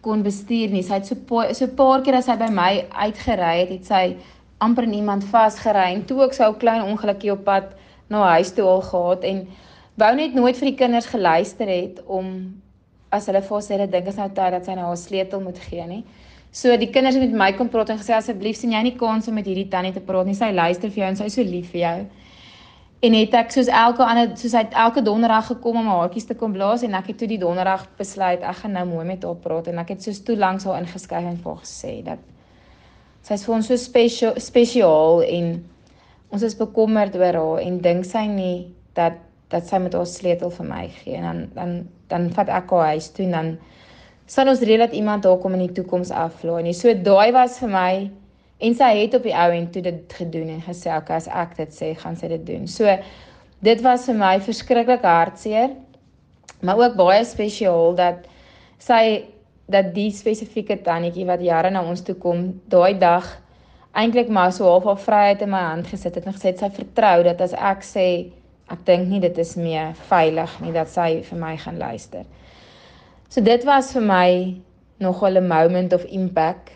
kon 0.00 0.22
bestuur 0.22 0.70
nie. 0.70 0.82
Sy 0.82 0.94
het 0.94 1.06
so 1.06 1.14
so 1.52 1.64
'n 1.64 1.74
paar 1.74 2.02
keer 2.02 2.14
as 2.14 2.24
sy 2.24 2.36
by 2.36 2.50
my 2.50 2.86
uitgery 2.90 3.58
het, 3.60 3.68
het 3.68 3.86
sy 3.86 4.16
amper 4.58 4.86
niemand 4.86 5.24
vasgery 5.24 5.94
en 5.94 6.04
toe 6.04 6.22
ook 6.22 6.32
so 6.32 6.44
'n 6.48 6.58
klein 6.58 6.82
ongelukkie 6.82 7.32
op 7.32 7.44
pad 7.44 7.64
na 8.08 8.22
huis 8.36 8.52
toe 8.52 8.64
al 8.64 8.82
gehad 8.82 9.24
en 9.24 9.48
wou 9.94 10.14
net 10.14 10.34
nooit 10.34 10.56
vir 10.56 10.68
die 10.68 10.76
kinders 10.76 11.06
geluister 11.06 11.66
het 11.66 12.02
om 12.06 12.54
as 13.10 13.26
hulle 13.26 13.42
vir 13.42 13.62
sê 13.62 13.72
hulle 13.76 13.90
dink 13.90 14.06
is 14.06 14.16
nou 14.16 14.28
tyd 14.28 14.52
dat 14.52 14.64
sy 14.64 14.74
nou 14.74 14.86
haar 14.86 14.96
sleutel 14.96 15.40
moet 15.40 15.58
gee 15.58 15.86
nie. 15.86 16.04
So 16.50 16.74
die 16.76 16.90
kinders 16.90 17.14
het 17.14 17.28
met 17.30 17.38
my 17.38 17.52
kom 17.54 17.68
praat 17.70 17.92
en 17.92 18.00
gesê 18.00 18.16
asseblief 18.16 18.56
sien 18.58 18.72
jy 18.74 18.80
nie 18.82 18.96
kans 18.98 19.28
om 19.30 19.36
met 19.38 19.46
hierdie 19.46 19.68
tannie 19.70 19.92
te 19.94 20.02
praat 20.02 20.26
nie. 20.26 20.34
Sy 20.34 20.50
luister 20.50 20.90
vir 20.90 21.04
jou 21.04 21.10
en 21.12 21.18
sy 21.20 21.28
is 21.30 21.36
so 21.38 21.46
lief 21.46 21.70
vir 21.70 21.80
jou. 21.84 21.98
En 23.06 23.14
het 23.16 23.36
ek 23.38 23.54
soos 23.54 23.70
elke 23.72 24.04
ander 24.04 24.34
soos 24.36 24.56
hy 24.58 24.64
elke 24.82 25.00
donderdag 25.06 25.46
gekom 25.52 25.78
om 25.80 25.92
haartjies 25.92 26.26
te 26.28 26.36
kom 26.36 26.52
blaas 26.52 26.82
en 26.84 26.98
ek 26.98 27.12
het 27.12 27.20
toe 27.22 27.28
die 27.30 27.38
donderdag 27.40 27.86
besluit 27.96 28.42
ek 28.42 28.58
gaan 28.58 28.74
nou 28.76 28.82
mooi 28.90 29.06
met 29.08 29.24
haar 29.24 29.38
praat 29.40 29.70
en 29.70 29.80
ek 29.80 29.94
het 29.94 30.04
soos 30.04 30.20
toe 30.26 30.36
langs 30.36 30.66
haar 30.68 30.82
ingeskryf 30.82 31.30
en 31.30 31.38
vir 31.46 31.56
gesê 31.62 31.94
dat 32.04 32.26
sy 33.24 33.38
is 33.38 33.46
vir 33.46 33.54
ons 33.56 33.70
so 33.72 33.80
spesiaal 33.80 34.36
spesiaal 34.42 35.24
en 35.24 35.48
ons 36.28 36.44
is 36.44 36.58
bekommerd 36.58 37.16
oor 37.16 37.40
haar 37.40 37.64
en 37.64 37.80
dink 37.88 38.04
sy 38.10 38.26
nie 38.28 38.68
dat 38.98 39.16
dat 39.50 39.64
sy 39.70 39.80
met 39.80 39.96
haar 39.96 40.06
sleutel 40.06 40.52
vir 40.58 40.68
my 40.68 40.84
gee 41.00 41.16
en 41.16 41.24
dan 41.30 41.42
dan 41.56 41.74
dan 42.12 42.28
vat 42.36 42.52
ek 42.60 42.76
haar 42.76 42.92
huis 42.92 43.08
toe 43.16 43.24
en 43.30 43.36
dan 43.38 43.50
sal 44.30 44.48
ons 44.52 44.62
reël 44.62 44.86
dat 44.86 44.94
iemand 44.94 45.26
daar 45.26 45.40
kom 45.42 45.56
in 45.58 45.66
die 45.66 45.76
toekoms 45.80 46.14
aflaai 46.14 46.62
nie. 46.62 46.76
So 46.78 46.94
daai 46.94 47.32
was 47.34 47.58
vir 47.58 47.72
my 47.74 47.92
En 48.60 48.74
sy 48.76 48.88
het 48.98 49.14
op 49.16 49.24
die 49.24 49.32
ou 49.32 49.52
en 49.56 49.66
toe 49.72 49.80
dit 49.82 50.14
gedoen 50.18 50.50
en 50.52 50.60
gesê 50.60 50.92
okay 50.92 51.16
as 51.16 51.28
ek 51.32 51.54
dit 51.56 51.70
sê, 51.72 51.94
gaan 51.96 52.16
sy 52.20 52.28
dit 52.28 52.42
doen. 52.44 52.66
So 52.68 52.92
dit 53.64 53.84
was 53.84 54.04
vir 54.08 54.18
my 54.20 54.34
verskriklik 54.44 55.06
hartseer. 55.06 55.72
Maar 56.60 56.82
ook 56.82 56.98
baie 56.98 57.22
spesiaal 57.24 57.94
dat 57.96 58.26
sy 58.80 59.30
dat 59.70 59.94
die 59.94 60.10
spesifieke 60.12 60.76
tannetjie 60.84 61.24
wat 61.28 61.40
jare 61.40 61.70
na 61.72 61.80
ons 61.86 62.02
toe 62.04 62.16
kom, 62.20 62.50
daai 62.68 62.98
dag 63.00 63.24
eintlik 63.96 64.28
maar 64.28 64.52
so 64.52 64.68
half 64.68 64.84
haar 64.84 65.00
vryheid 65.06 65.44
in 65.46 65.52
my 65.54 65.62
hand 65.62 65.88
gesit 65.88 66.18
het 66.18 66.26
en 66.26 66.36
gesê 66.36 66.52
sy 66.58 66.68
vertrou 66.74 67.22
dat 67.26 67.40
as 67.40 67.54
ek 67.56 67.86
sê 67.86 68.06
ek 68.70 68.84
dink 68.86 69.08
nie 69.08 69.22
dit 69.22 69.38
is 69.40 69.54
meer 69.56 69.94
veilig 70.10 70.52
nie 70.60 70.74
dat 70.74 70.90
sy 70.90 71.22
vir 71.30 71.40
my 71.40 71.54
gaan 71.64 71.80
luister. 71.80 72.28
So 73.30 73.40
dit 73.40 73.64
was 73.64 73.92
vir 73.94 74.02
my 74.02 74.30
nogal 74.98 75.38
'n 75.38 75.46
moment 75.48 75.92
of 75.92 76.04
impact 76.04 76.70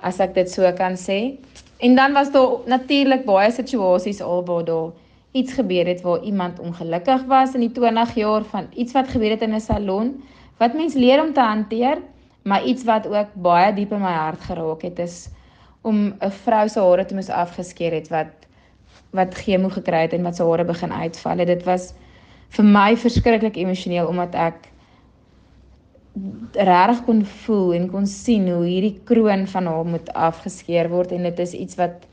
as 0.00 0.20
ek 0.20 0.34
dit 0.34 0.50
so 0.50 0.72
kan 0.72 0.94
sê. 0.94 1.38
En 1.78 1.94
dan 1.94 2.12
was 2.12 2.32
daar 2.32 2.64
natuurlik 2.66 3.24
baie 3.24 3.50
situasies 3.50 4.20
al 4.20 4.44
waar 4.44 4.64
daar 4.64 4.90
iets 5.32 5.52
gebeur 5.52 5.86
het 5.86 6.00
waar 6.00 6.22
iemand 6.22 6.58
ongelukkig 6.58 7.24
was 7.26 7.54
in 7.54 7.60
die 7.60 7.72
20 7.72 8.14
jaar 8.14 8.44
van 8.44 8.68
iets 8.74 8.92
wat 8.92 9.08
gebeur 9.08 9.30
het 9.30 9.42
in 9.42 9.54
'n 9.54 9.60
salon 9.60 10.22
wat 10.58 10.74
mens 10.74 10.94
leer 10.94 11.22
om 11.22 11.32
te 11.32 11.40
hanteer, 11.40 11.98
Maar 12.46 12.64
iets 12.64 12.84
wat 12.86 13.06
ook 13.10 13.34
baie 13.34 13.72
diep 13.74 13.90
in 13.92 14.00
my 14.00 14.12
hart 14.14 14.44
geraak 14.46 14.84
het 14.86 14.98
is 15.02 15.28
om 15.82 16.14
'n 16.22 16.30
vrou 16.30 16.68
se 16.68 16.80
hare 16.80 17.04
te 17.04 17.14
moes 17.14 17.28
afgeskeer 17.28 17.92
het 17.92 18.08
wat 18.08 18.30
wat 19.10 19.34
chemo 19.34 19.68
gekry 19.68 20.00
het 20.06 20.12
en 20.12 20.22
wat 20.22 20.36
sy 20.36 20.44
hare 20.44 20.64
begin 20.64 20.92
uitval. 20.92 21.36
Dit 21.36 21.64
was 21.64 21.92
vir 22.48 22.64
my 22.64 22.96
verskriklik 22.96 23.56
emosioneel 23.56 24.06
omdat 24.06 24.34
ek 24.34 24.54
regtig 26.56 27.04
kon 27.04 27.24
voel 27.44 27.72
en 27.76 27.88
kon 27.92 28.06
sien 28.08 28.48
hoe 28.48 28.64
hierdie 28.64 28.96
kroon 29.04 29.46
van 29.52 29.66
haar 29.68 29.84
moet 29.84 30.12
afgeskeer 30.14 30.88
word 30.88 31.12
en 31.12 31.26
dit 31.28 31.42
is 31.44 31.52
iets 31.52 31.76
wat 31.76 32.06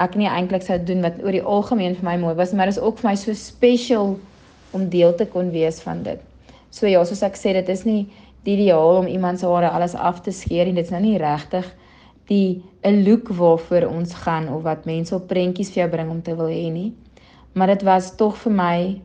ek 0.00 0.16
nie 0.16 0.28
eintlik 0.28 0.64
sou 0.64 0.78
doen 0.80 1.02
wat 1.04 1.18
oor 1.20 1.36
die 1.36 1.44
algemeen 1.44 1.96
vir 1.98 2.06
my 2.06 2.16
mooi 2.22 2.34
was, 2.38 2.54
maar 2.56 2.70
dit 2.70 2.78
is 2.78 2.82
ook 2.82 3.02
vir 3.02 3.10
my 3.10 3.16
so 3.20 3.34
special 3.36 4.16
om 4.72 4.88
deel 4.88 5.12
te 5.16 5.26
kon 5.28 5.50
wees 5.52 5.82
van 5.84 6.00
dit. 6.06 6.20
So 6.72 6.88
ja, 6.88 7.02
soos 7.04 7.20
ek 7.26 7.36
sê, 7.36 7.52
dit 7.52 7.68
is 7.68 7.84
nie 7.84 8.06
die 8.46 8.56
ideaal 8.56 9.02
om 9.02 9.10
iemand 9.10 9.40
se 9.40 9.46
hare 9.46 9.70
alles 9.70 9.94
af 9.94 10.22
te 10.24 10.32
skeer 10.32 10.70
en 10.70 10.80
dit 10.80 10.88
is 10.88 10.94
nou 10.94 11.02
nie 11.04 11.18
regtig 11.20 11.68
die 12.30 12.62
'n 12.84 13.04
look 13.04 13.28
waarvoor 13.28 13.86
ons 13.90 14.14
gaan 14.24 14.48
of 14.48 14.62
wat 14.62 14.86
mense 14.86 15.14
op 15.14 15.28
prentjies 15.28 15.70
vir 15.70 15.82
jou 15.82 15.90
bring 15.90 16.10
om 16.10 16.22
te 16.22 16.34
wil 16.34 16.48
hê 16.48 16.70
nie. 16.72 16.92
Maar 17.52 17.66
dit 17.66 17.82
was 17.82 18.16
tog 18.16 18.36
vir 18.36 18.52
my 18.52 19.00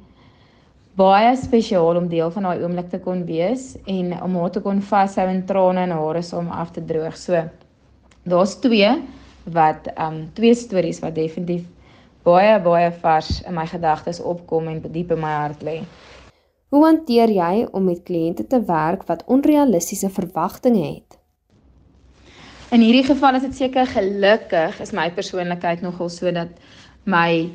baie 0.98 1.36
spesiaal 1.38 2.00
om 2.00 2.08
deel 2.10 2.32
van 2.34 2.48
daai 2.48 2.64
oomblik 2.64 2.90
te 2.90 3.00
kon 3.04 3.22
wees 3.28 3.76
en 3.86 4.16
om 4.26 4.38
haar 4.42 4.54
te 4.56 4.62
kon 4.66 4.82
vashou 4.82 5.28
en 5.30 5.44
trane 5.46 5.84
in 5.86 5.94
hare 5.94 6.24
saam 6.26 6.50
af 6.50 6.72
te 6.74 6.82
droog. 6.82 7.18
So 7.18 7.44
daar's 8.26 8.56
twee 8.64 8.90
wat 9.46 9.92
um 9.96 10.24
twee 10.34 10.56
stories 10.58 11.02
wat 11.04 11.16
definitief 11.16 11.68
baie 12.26 12.58
baie 12.64 12.90
vars 13.04 13.42
in 13.48 13.56
my 13.56 13.68
gedagtes 13.70 14.20
opkom 14.20 14.68
en 14.72 14.82
diep 14.92 15.14
in 15.14 15.22
my 15.22 15.36
hart 15.44 15.62
lê. 15.64 15.78
Hoe 16.74 16.84
hanteer 16.84 17.32
jy 17.32 17.68
om 17.72 17.86
met 17.88 18.02
kliënte 18.04 18.48
te 18.48 18.60
werk 18.68 19.06
wat 19.08 19.24
onrealistiese 19.32 20.10
verwagtinge 20.12 20.84
het? 20.84 21.20
In 22.76 22.82
hierdie 22.84 23.06
geval 23.08 23.38
is 23.38 23.46
dit 23.46 23.56
seker 23.56 23.88
gelukkig 23.88 24.82
is 24.84 24.92
my 24.92 25.08
persoonlikheid 25.16 25.86
nogal 25.86 26.10
sodat 26.12 26.58
my 27.06 27.48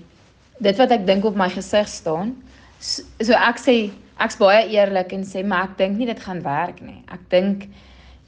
dit 0.63 0.79
wat 0.81 0.95
ek 0.95 1.05
dink 1.11 1.27
op 1.29 1.37
my 1.37 1.51
gesig 1.53 1.91
staan. 1.91 2.37
So, 2.83 3.05
so 3.23 3.39
ek 3.39 3.61
sê 3.63 3.77
ek's 4.23 4.39
baie 4.41 4.67
eerlik 4.75 5.13
en 5.15 5.23
sê 5.27 5.45
maar 5.47 5.71
ek 5.71 5.79
dink 5.79 6.01
nie 6.01 6.09
dit 6.11 6.23
gaan 6.25 6.43
werk 6.43 6.83
nie. 6.83 6.99
Ek 7.15 7.23
dink 7.31 7.69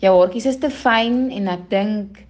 jou 0.03 0.12
haartjies 0.14 0.47
is 0.53 0.61
te 0.62 0.71
fyn 0.71 1.27
en 1.35 1.51
ek 1.51 1.67
dink 1.73 2.21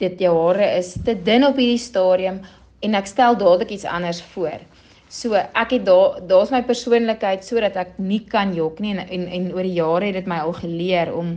dit 0.00 0.24
jou 0.24 0.32
hare 0.38 0.70
is 0.78 0.94
te 1.06 1.14
dun 1.28 1.44
op 1.46 1.60
hierdie 1.60 1.80
stadium 1.80 2.40
en 2.82 2.98
ek 2.98 3.10
stel 3.10 3.36
dadelik 3.38 3.74
iets 3.76 3.84
anders 3.86 4.22
voor. 4.32 4.64
So 5.12 5.36
ek 5.36 5.76
het 5.76 5.84
daar 5.84 6.22
daar's 6.28 6.54
my 6.54 6.62
persoonlikheid 6.64 7.44
sodat 7.44 7.76
ek 7.76 7.98
nie 8.00 8.22
kan 8.32 8.54
jok 8.56 8.80
nie 8.80 8.96
en 8.96 9.04
en, 9.04 9.28
en 9.28 9.50
oor 9.52 9.68
die 9.68 9.76
jare 9.76 10.08
het 10.08 10.22
dit 10.22 10.32
my 10.32 10.40
al 10.46 10.56
geleer 10.56 11.12
om 11.12 11.36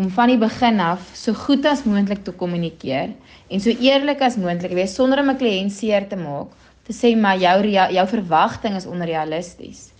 om 0.00 0.08
van 0.08 0.32
die 0.32 0.40
begin 0.40 0.80
af 0.80 1.10
so 1.12 1.36
goed 1.36 1.66
as 1.68 1.84
moontlik 1.84 2.24
te 2.24 2.32
kommunikeer 2.32 3.12
en 3.52 3.60
so 3.60 3.68
eerlik 3.84 4.24
as 4.24 4.40
moontlik 4.40 4.72
wees 4.78 4.96
sonder 4.96 5.20
om 5.20 5.28
'n 5.28 5.40
kliënt 5.42 5.76
seer 5.76 6.08
te 6.08 6.16
maak 6.16 6.56
te 6.86 6.92
sê 6.92 7.14
maar 7.16 7.38
jou 7.38 7.58
jou 7.68 8.06
verwagting 8.16 8.76
is 8.76 8.86
onrealisties. 8.86 9.90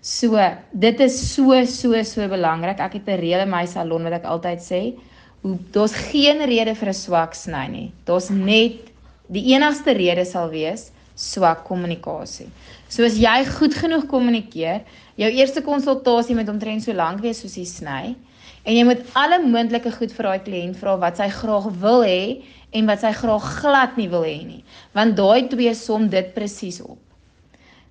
So 0.00 0.38
dit 0.72 1.00
is 1.00 1.16
so 1.34 1.64
so 1.64 2.02
so 2.02 2.28
belangrik. 2.28 2.80
Ek 2.80 2.92
het 2.92 3.08
'n 3.08 3.20
reël 3.20 3.42
in 3.42 3.50
my 3.50 3.66
salon 3.66 4.04
wat 4.04 4.12
ek 4.12 4.24
altyd 4.24 4.60
sê, 4.60 4.94
hoe 5.42 5.58
daar's 5.72 5.94
geen 5.94 6.38
rede 6.44 6.74
vir 6.74 6.88
'n 6.88 6.94
swak 6.94 7.34
sny 7.34 7.66
nie. 7.68 7.92
Daar's 8.04 8.30
net 8.30 8.90
die 9.28 9.54
enigste 9.54 9.92
rede 9.92 10.24
sal 10.24 10.50
wees 10.50 10.90
swak 11.16 11.64
kommunikasie. 11.64 12.48
So 12.88 13.04
as 13.04 13.18
jy 13.18 13.44
goed 13.58 13.74
genoeg 13.74 14.06
kommunikeer, 14.06 14.80
jou 15.16 15.30
eerste 15.30 15.62
konsultasie 15.62 16.34
moet 16.34 16.48
omtrent 16.48 16.82
so 16.82 16.92
lank 16.92 17.20
wees 17.20 17.40
soos 17.42 17.54
die 17.54 17.66
sny 17.66 18.14
en 18.64 18.76
jy 18.76 18.84
moet 18.84 19.02
alle 19.18 19.40
moontlike 19.42 19.90
goed 19.96 20.12
vir 20.14 20.28
daai 20.28 20.44
kliënt 20.46 20.78
vra 20.78 20.96
wat 21.00 21.18
sy 21.20 21.28
graag 21.32 21.68
wil 21.82 22.04
hê 22.06 22.38
en 22.70 22.86
wat 22.86 23.00
sy 23.00 23.12
graag 23.12 23.46
glad 23.60 23.96
nie 23.96 24.08
wil 24.08 24.24
hê 24.26 24.38
nie, 24.44 24.64
want 24.92 25.16
daai 25.16 25.48
twee 25.48 25.74
som 25.74 26.08
dit 26.08 26.34
presies 26.34 26.80
op. 26.84 26.98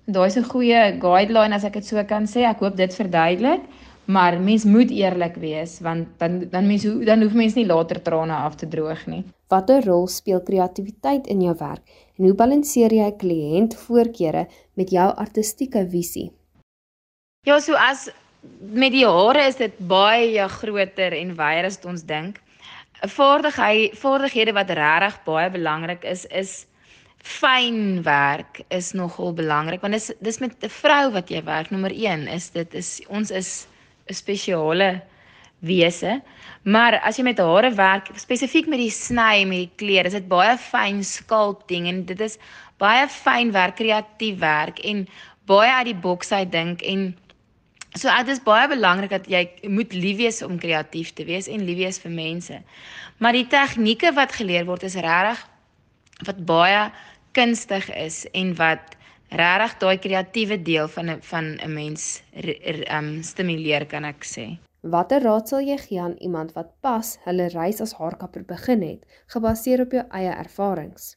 Daai 0.08 0.26
is 0.26 0.38
'n 0.38 0.48
goeie 0.48 0.98
guideline 1.00 1.54
as 1.54 1.64
ek 1.64 1.74
dit 1.74 1.84
so 1.84 2.02
kan 2.04 2.24
sê. 2.24 2.48
Ek 2.48 2.60
hoop 2.60 2.76
dit 2.76 2.94
verduidelik. 2.94 3.62
Maar 4.08 4.40
mens 4.40 4.64
moet 4.64 4.90
eerlik 4.90 5.34
wees 5.36 5.80
want 5.80 6.08
dan 6.18 6.48
dan 6.50 6.66
mens 6.66 6.82
dan 6.82 7.22
hoef 7.22 7.34
mens 7.34 7.54
nie 7.54 7.66
later 7.66 8.02
trane 8.02 8.32
af 8.32 8.54
te 8.56 8.68
droog 8.68 9.06
nie. 9.06 9.24
Watter 9.48 9.84
rol 9.84 10.06
speel 10.06 10.40
kreatiwiteit 10.40 11.26
in 11.26 11.42
jou 11.42 11.54
werk 11.58 11.82
en 12.16 12.24
hoe 12.24 12.34
balanseer 12.34 12.92
jy 12.92 13.10
kliëntvoorkeure 13.20 14.46
met 14.74 14.90
jou 14.90 15.08
artistieke 15.24 15.84
visie? 15.90 16.32
Ja, 17.44 17.60
so 17.60 17.74
as 17.74 18.08
met 18.60 18.92
die 18.92 19.04
hare 19.06 19.44
is 19.46 19.56
dit 19.56 19.76
baie 19.78 20.48
groter 20.48 21.12
en 21.12 21.36
wyer 21.36 21.68
as 21.68 21.78
ons 21.84 22.02
dink. 22.02 22.40
'n 23.02 23.08
Vaardigheid 23.08 23.98
vaardighede 23.98 24.52
wat 24.52 24.70
regtig 24.70 25.18
baie 25.24 25.50
belangrik 25.50 26.04
is 26.04 26.26
is 26.26 26.66
fyn 27.18 28.02
werk 28.02 28.60
is 28.68 28.92
nogal 28.92 29.32
belangrik 29.34 29.80
want 29.80 29.92
dis 29.92 30.10
dis 30.20 30.38
met 30.38 30.54
'n 30.62 30.68
vrou 30.68 31.12
wat 31.12 31.30
jy 31.30 31.42
werk 31.44 31.70
nommer 31.70 31.92
1 31.92 32.28
is 32.28 32.50
dit 32.50 32.74
is 32.74 33.00
ons 33.08 33.30
is 33.30 33.66
'n 34.08 34.14
spesiale 34.14 35.02
wese. 35.58 36.20
Maar 36.62 36.98
as 37.02 37.18
jy 37.18 37.24
met 37.26 37.40
hare 37.42 37.70
werk, 37.74 38.10
spesifiek 38.18 38.68
met 38.70 38.78
die 38.78 38.92
sny 38.94 39.44
met 39.48 39.64
die 39.64 39.70
kleer, 39.80 40.06
is 40.06 40.16
dit 40.16 40.28
baie 40.30 40.56
fyn 40.58 41.02
sculpting 41.04 41.88
en 41.90 42.04
dit 42.06 42.20
is 42.20 42.38
baie 42.78 43.06
fyn 43.10 43.52
werk, 43.54 43.78
kreatief 43.80 44.38
werk 44.38 44.78
en 44.86 45.06
baie 45.46 45.72
uit 45.80 45.90
die 45.92 45.98
boks 45.98 46.32
uit 46.32 46.52
dink 46.52 46.82
en 46.82 47.10
so 47.94 48.08
dit 48.08 48.28
is 48.28 48.42
baie 48.44 48.68
belangrik 48.68 49.10
dat 49.10 49.28
jy 49.30 49.44
moet 49.68 49.92
lief 49.92 50.16
wees 50.16 50.42
om 50.42 50.58
kreatief 50.58 51.12
te 51.16 51.24
wees 51.24 51.48
en 51.48 51.64
lief 51.64 51.78
wees 51.78 51.98
vir 52.02 52.12
mense. 52.12 52.60
Maar 53.18 53.32
die 53.32 53.46
tegnieke 53.46 54.12
wat 54.14 54.32
geleer 54.32 54.66
word 54.68 54.82
is 54.82 54.98
regtig 54.98 55.44
wat 56.26 56.44
baie 56.46 56.88
kunstig 57.32 57.88
is 57.94 58.24
en 58.34 58.54
wat 58.58 58.96
regtig 59.30 59.76
daai 59.82 59.98
kreatiewe 59.98 60.62
deel 60.62 60.88
van 60.88 61.10
'n 61.10 61.20
van 61.22 61.58
'n 61.62 61.72
mens 61.72 62.22
um 62.90 63.22
stimuleer 63.22 63.86
kan 63.86 64.04
ek 64.04 64.24
sê. 64.24 64.58
Watter 64.82 65.22
raad 65.22 65.48
sal 65.48 65.60
jy 65.60 65.76
gee 65.78 66.00
aan 66.00 66.16
iemand 66.18 66.52
wat 66.54 66.70
pas 66.80 67.18
hulle 67.24 67.48
reis 67.48 67.80
as 67.80 67.92
haarkapper 67.92 68.44
begin 68.44 68.82
het, 68.82 69.04
gebaseer 69.26 69.80
op 69.80 69.92
jou 69.92 70.04
eie 70.10 70.30
ervarings? 70.30 71.16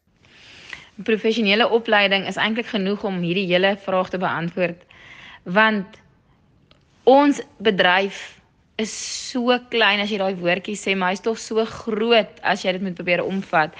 Professionele 1.04 1.70
opleiding 1.70 2.28
is 2.28 2.38
eintlik 2.38 2.66
genoeg 2.66 3.04
om 3.04 3.22
hierdie 3.22 3.48
hele 3.48 3.78
vraag 3.78 4.10
te 4.10 4.18
beantwoord 4.18 4.82
want 5.44 6.01
ons 7.04 7.42
bedryf 7.58 8.42
is 8.82 8.94
so 8.94 9.54
klein 9.70 10.02
as 10.02 10.12
jy 10.12 10.20
daai 10.22 10.36
woordjie 10.40 10.78
sê, 10.80 10.96
maar 10.98 11.14
hy's 11.14 11.24
tog 11.24 11.40
so 11.40 11.64
groot 11.66 12.42
as 12.44 12.64
jy 12.66 12.74
dit 12.78 12.86
moet 12.86 12.98
probeer 12.98 13.24
omvat. 13.24 13.76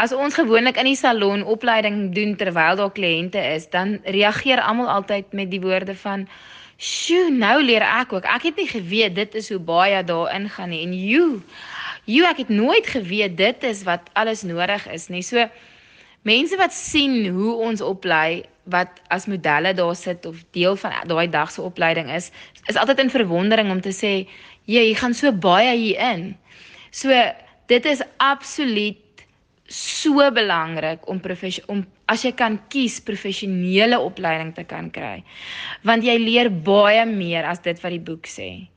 As 0.00 0.14
ons 0.16 0.36
gewoonlik 0.38 0.78
in 0.80 0.88
die 0.88 0.98
salon 0.98 1.42
opleiding 1.44 2.10
doen 2.16 2.36
terwyl 2.40 2.78
daar 2.78 2.92
kliënte 2.94 3.40
is, 3.56 3.66
dan 3.72 3.98
reageer 4.06 4.62
almal 4.62 4.88
altyd 4.88 5.34
met 5.36 5.50
die 5.50 5.60
woorde 5.60 5.94
van 5.94 6.28
"Sjoe, 6.80 7.28
nou 7.30 7.60
leer 7.62 7.84
ek 7.84 8.12
ook. 8.12 8.24
Ek 8.24 8.42
het 8.48 8.56
nie 8.56 8.68
geweet 8.68 9.14
dit 9.14 9.34
is 9.34 9.50
hoe 9.50 9.58
baie 9.58 10.04
daarin 10.04 10.48
gaan 10.48 10.70
nie." 10.70 10.82
En 10.86 10.94
"Jo, 10.94 11.42
jo, 12.04 12.24
ek 12.24 12.38
het 12.38 12.48
nooit 12.48 12.86
geweet 12.86 13.36
dit 13.36 13.64
is 13.64 13.82
wat 13.84 14.00
alles 14.14 14.42
nodig 14.42 14.88
is 14.88 15.08
nie." 15.08 15.22
So 15.22 15.48
mense 16.28 16.56
wat 16.60 16.72
sien 16.76 17.28
hoe 17.32 17.54
ons 17.68 17.80
oplei 17.80 18.42
wat 18.70 19.00
as 19.10 19.26
modelle 19.26 19.72
daar 19.74 19.96
sit 19.96 20.26
of 20.28 20.42
deel 20.54 20.76
van 20.76 20.94
daai 21.08 21.26
dag 21.30 21.50
se 21.50 21.62
opleiding 21.62 22.10
is, 22.12 22.30
is 22.68 22.76
altyd 22.76 23.06
in 23.06 23.10
verwondering 23.10 23.70
om 23.70 23.80
te 23.80 23.90
sê, 23.90 24.28
"Jy, 24.66 24.94
gaan 24.94 25.14
so 25.14 25.32
baie 25.32 25.76
hierin." 25.76 26.36
So 26.90 27.10
dit 27.66 27.84
is 27.86 28.02
absoluut 28.18 28.98
so 29.70 30.30
belangrik 30.34 31.08
om 31.08 31.20
om 31.68 31.86
as 32.06 32.24
jy 32.24 32.32
kan 32.32 32.58
kies 32.68 33.00
professionele 33.00 33.98
opleiding 33.98 34.54
te 34.54 34.64
kan 34.64 34.90
kry. 34.90 35.22
Want 35.82 36.04
jy 36.04 36.18
leer 36.18 36.50
baie 36.50 37.06
meer 37.06 37.44
as 37.44 37.60
dit 37.60 37.78
wat 37.82 37.90
die 37.90 38.00
boek 38.02 38.26
sê. 38.26 38.68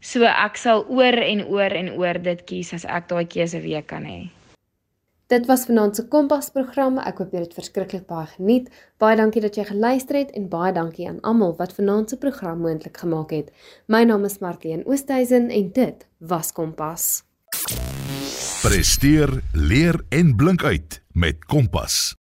So 0.00 0.24
ek 0.24 0.56
sal 0.56 0.84
oor 0.88 1.16
en 1.16 1.44
oor 1.44 1.72
en 1.72 1.90
oor 1.96 2.18
dit 2.18 2.44
kies 2.46 2.72
as 2.72 2.84
ek 2.84 3.08
daai 3.08 3.24
keuse 3.24 3.60
weer 3.60 3.82
kan 3.82 4.04
hê. 4.04 4.28
Dit 5.30 5.46
was 5.46 5.64
vanaand 5.64 5.96
se 5.96 6.02
Kompas 6.08 6.48
program. 6.50 6.96
Ek 6.98 7.20
hoop 7.22 7.34
jy 7.36 7.44
het 7.44 7.52
verskriklik 7.54 8.08
baie 8.08 8.26
geniet. 8.32 8.66
Baie 8.98 9.14
dankie 9.14 9.42
dat 9.44 9.54
jy 9.54 9.68
geluister 9.68 10.18
het 10.18 10.34
en 10.34 10.48
baie 10.50 10.72
dankie 10.74 11.06
aan 11.06 11.20
almal 11.22 11.54
wat 11.60 11.76
vanaand 11.76 12.10
se 12.10 12.18
program 12.18 12.58
moontlik 12.66 12.98
gemaak 12.98 13.30
het. 13.30 13.54
My 13.86 14.02
naam 14.02 14.26
is 14.26 14.40
Martien 14.42 14.82
Oosthuizen 14.90 15.46
en 15.54 15.70
dit 15.72 16.06
was 16.18 16.50
Kompas. 16.52 17.22
Presteer, 18.64 19.38
leer 19.54 20.02
en 20.08 20.34
blink 20.36 20.64
uit 20.66 21.02
met 21.14 21.44
Kompas. 21.44 22.19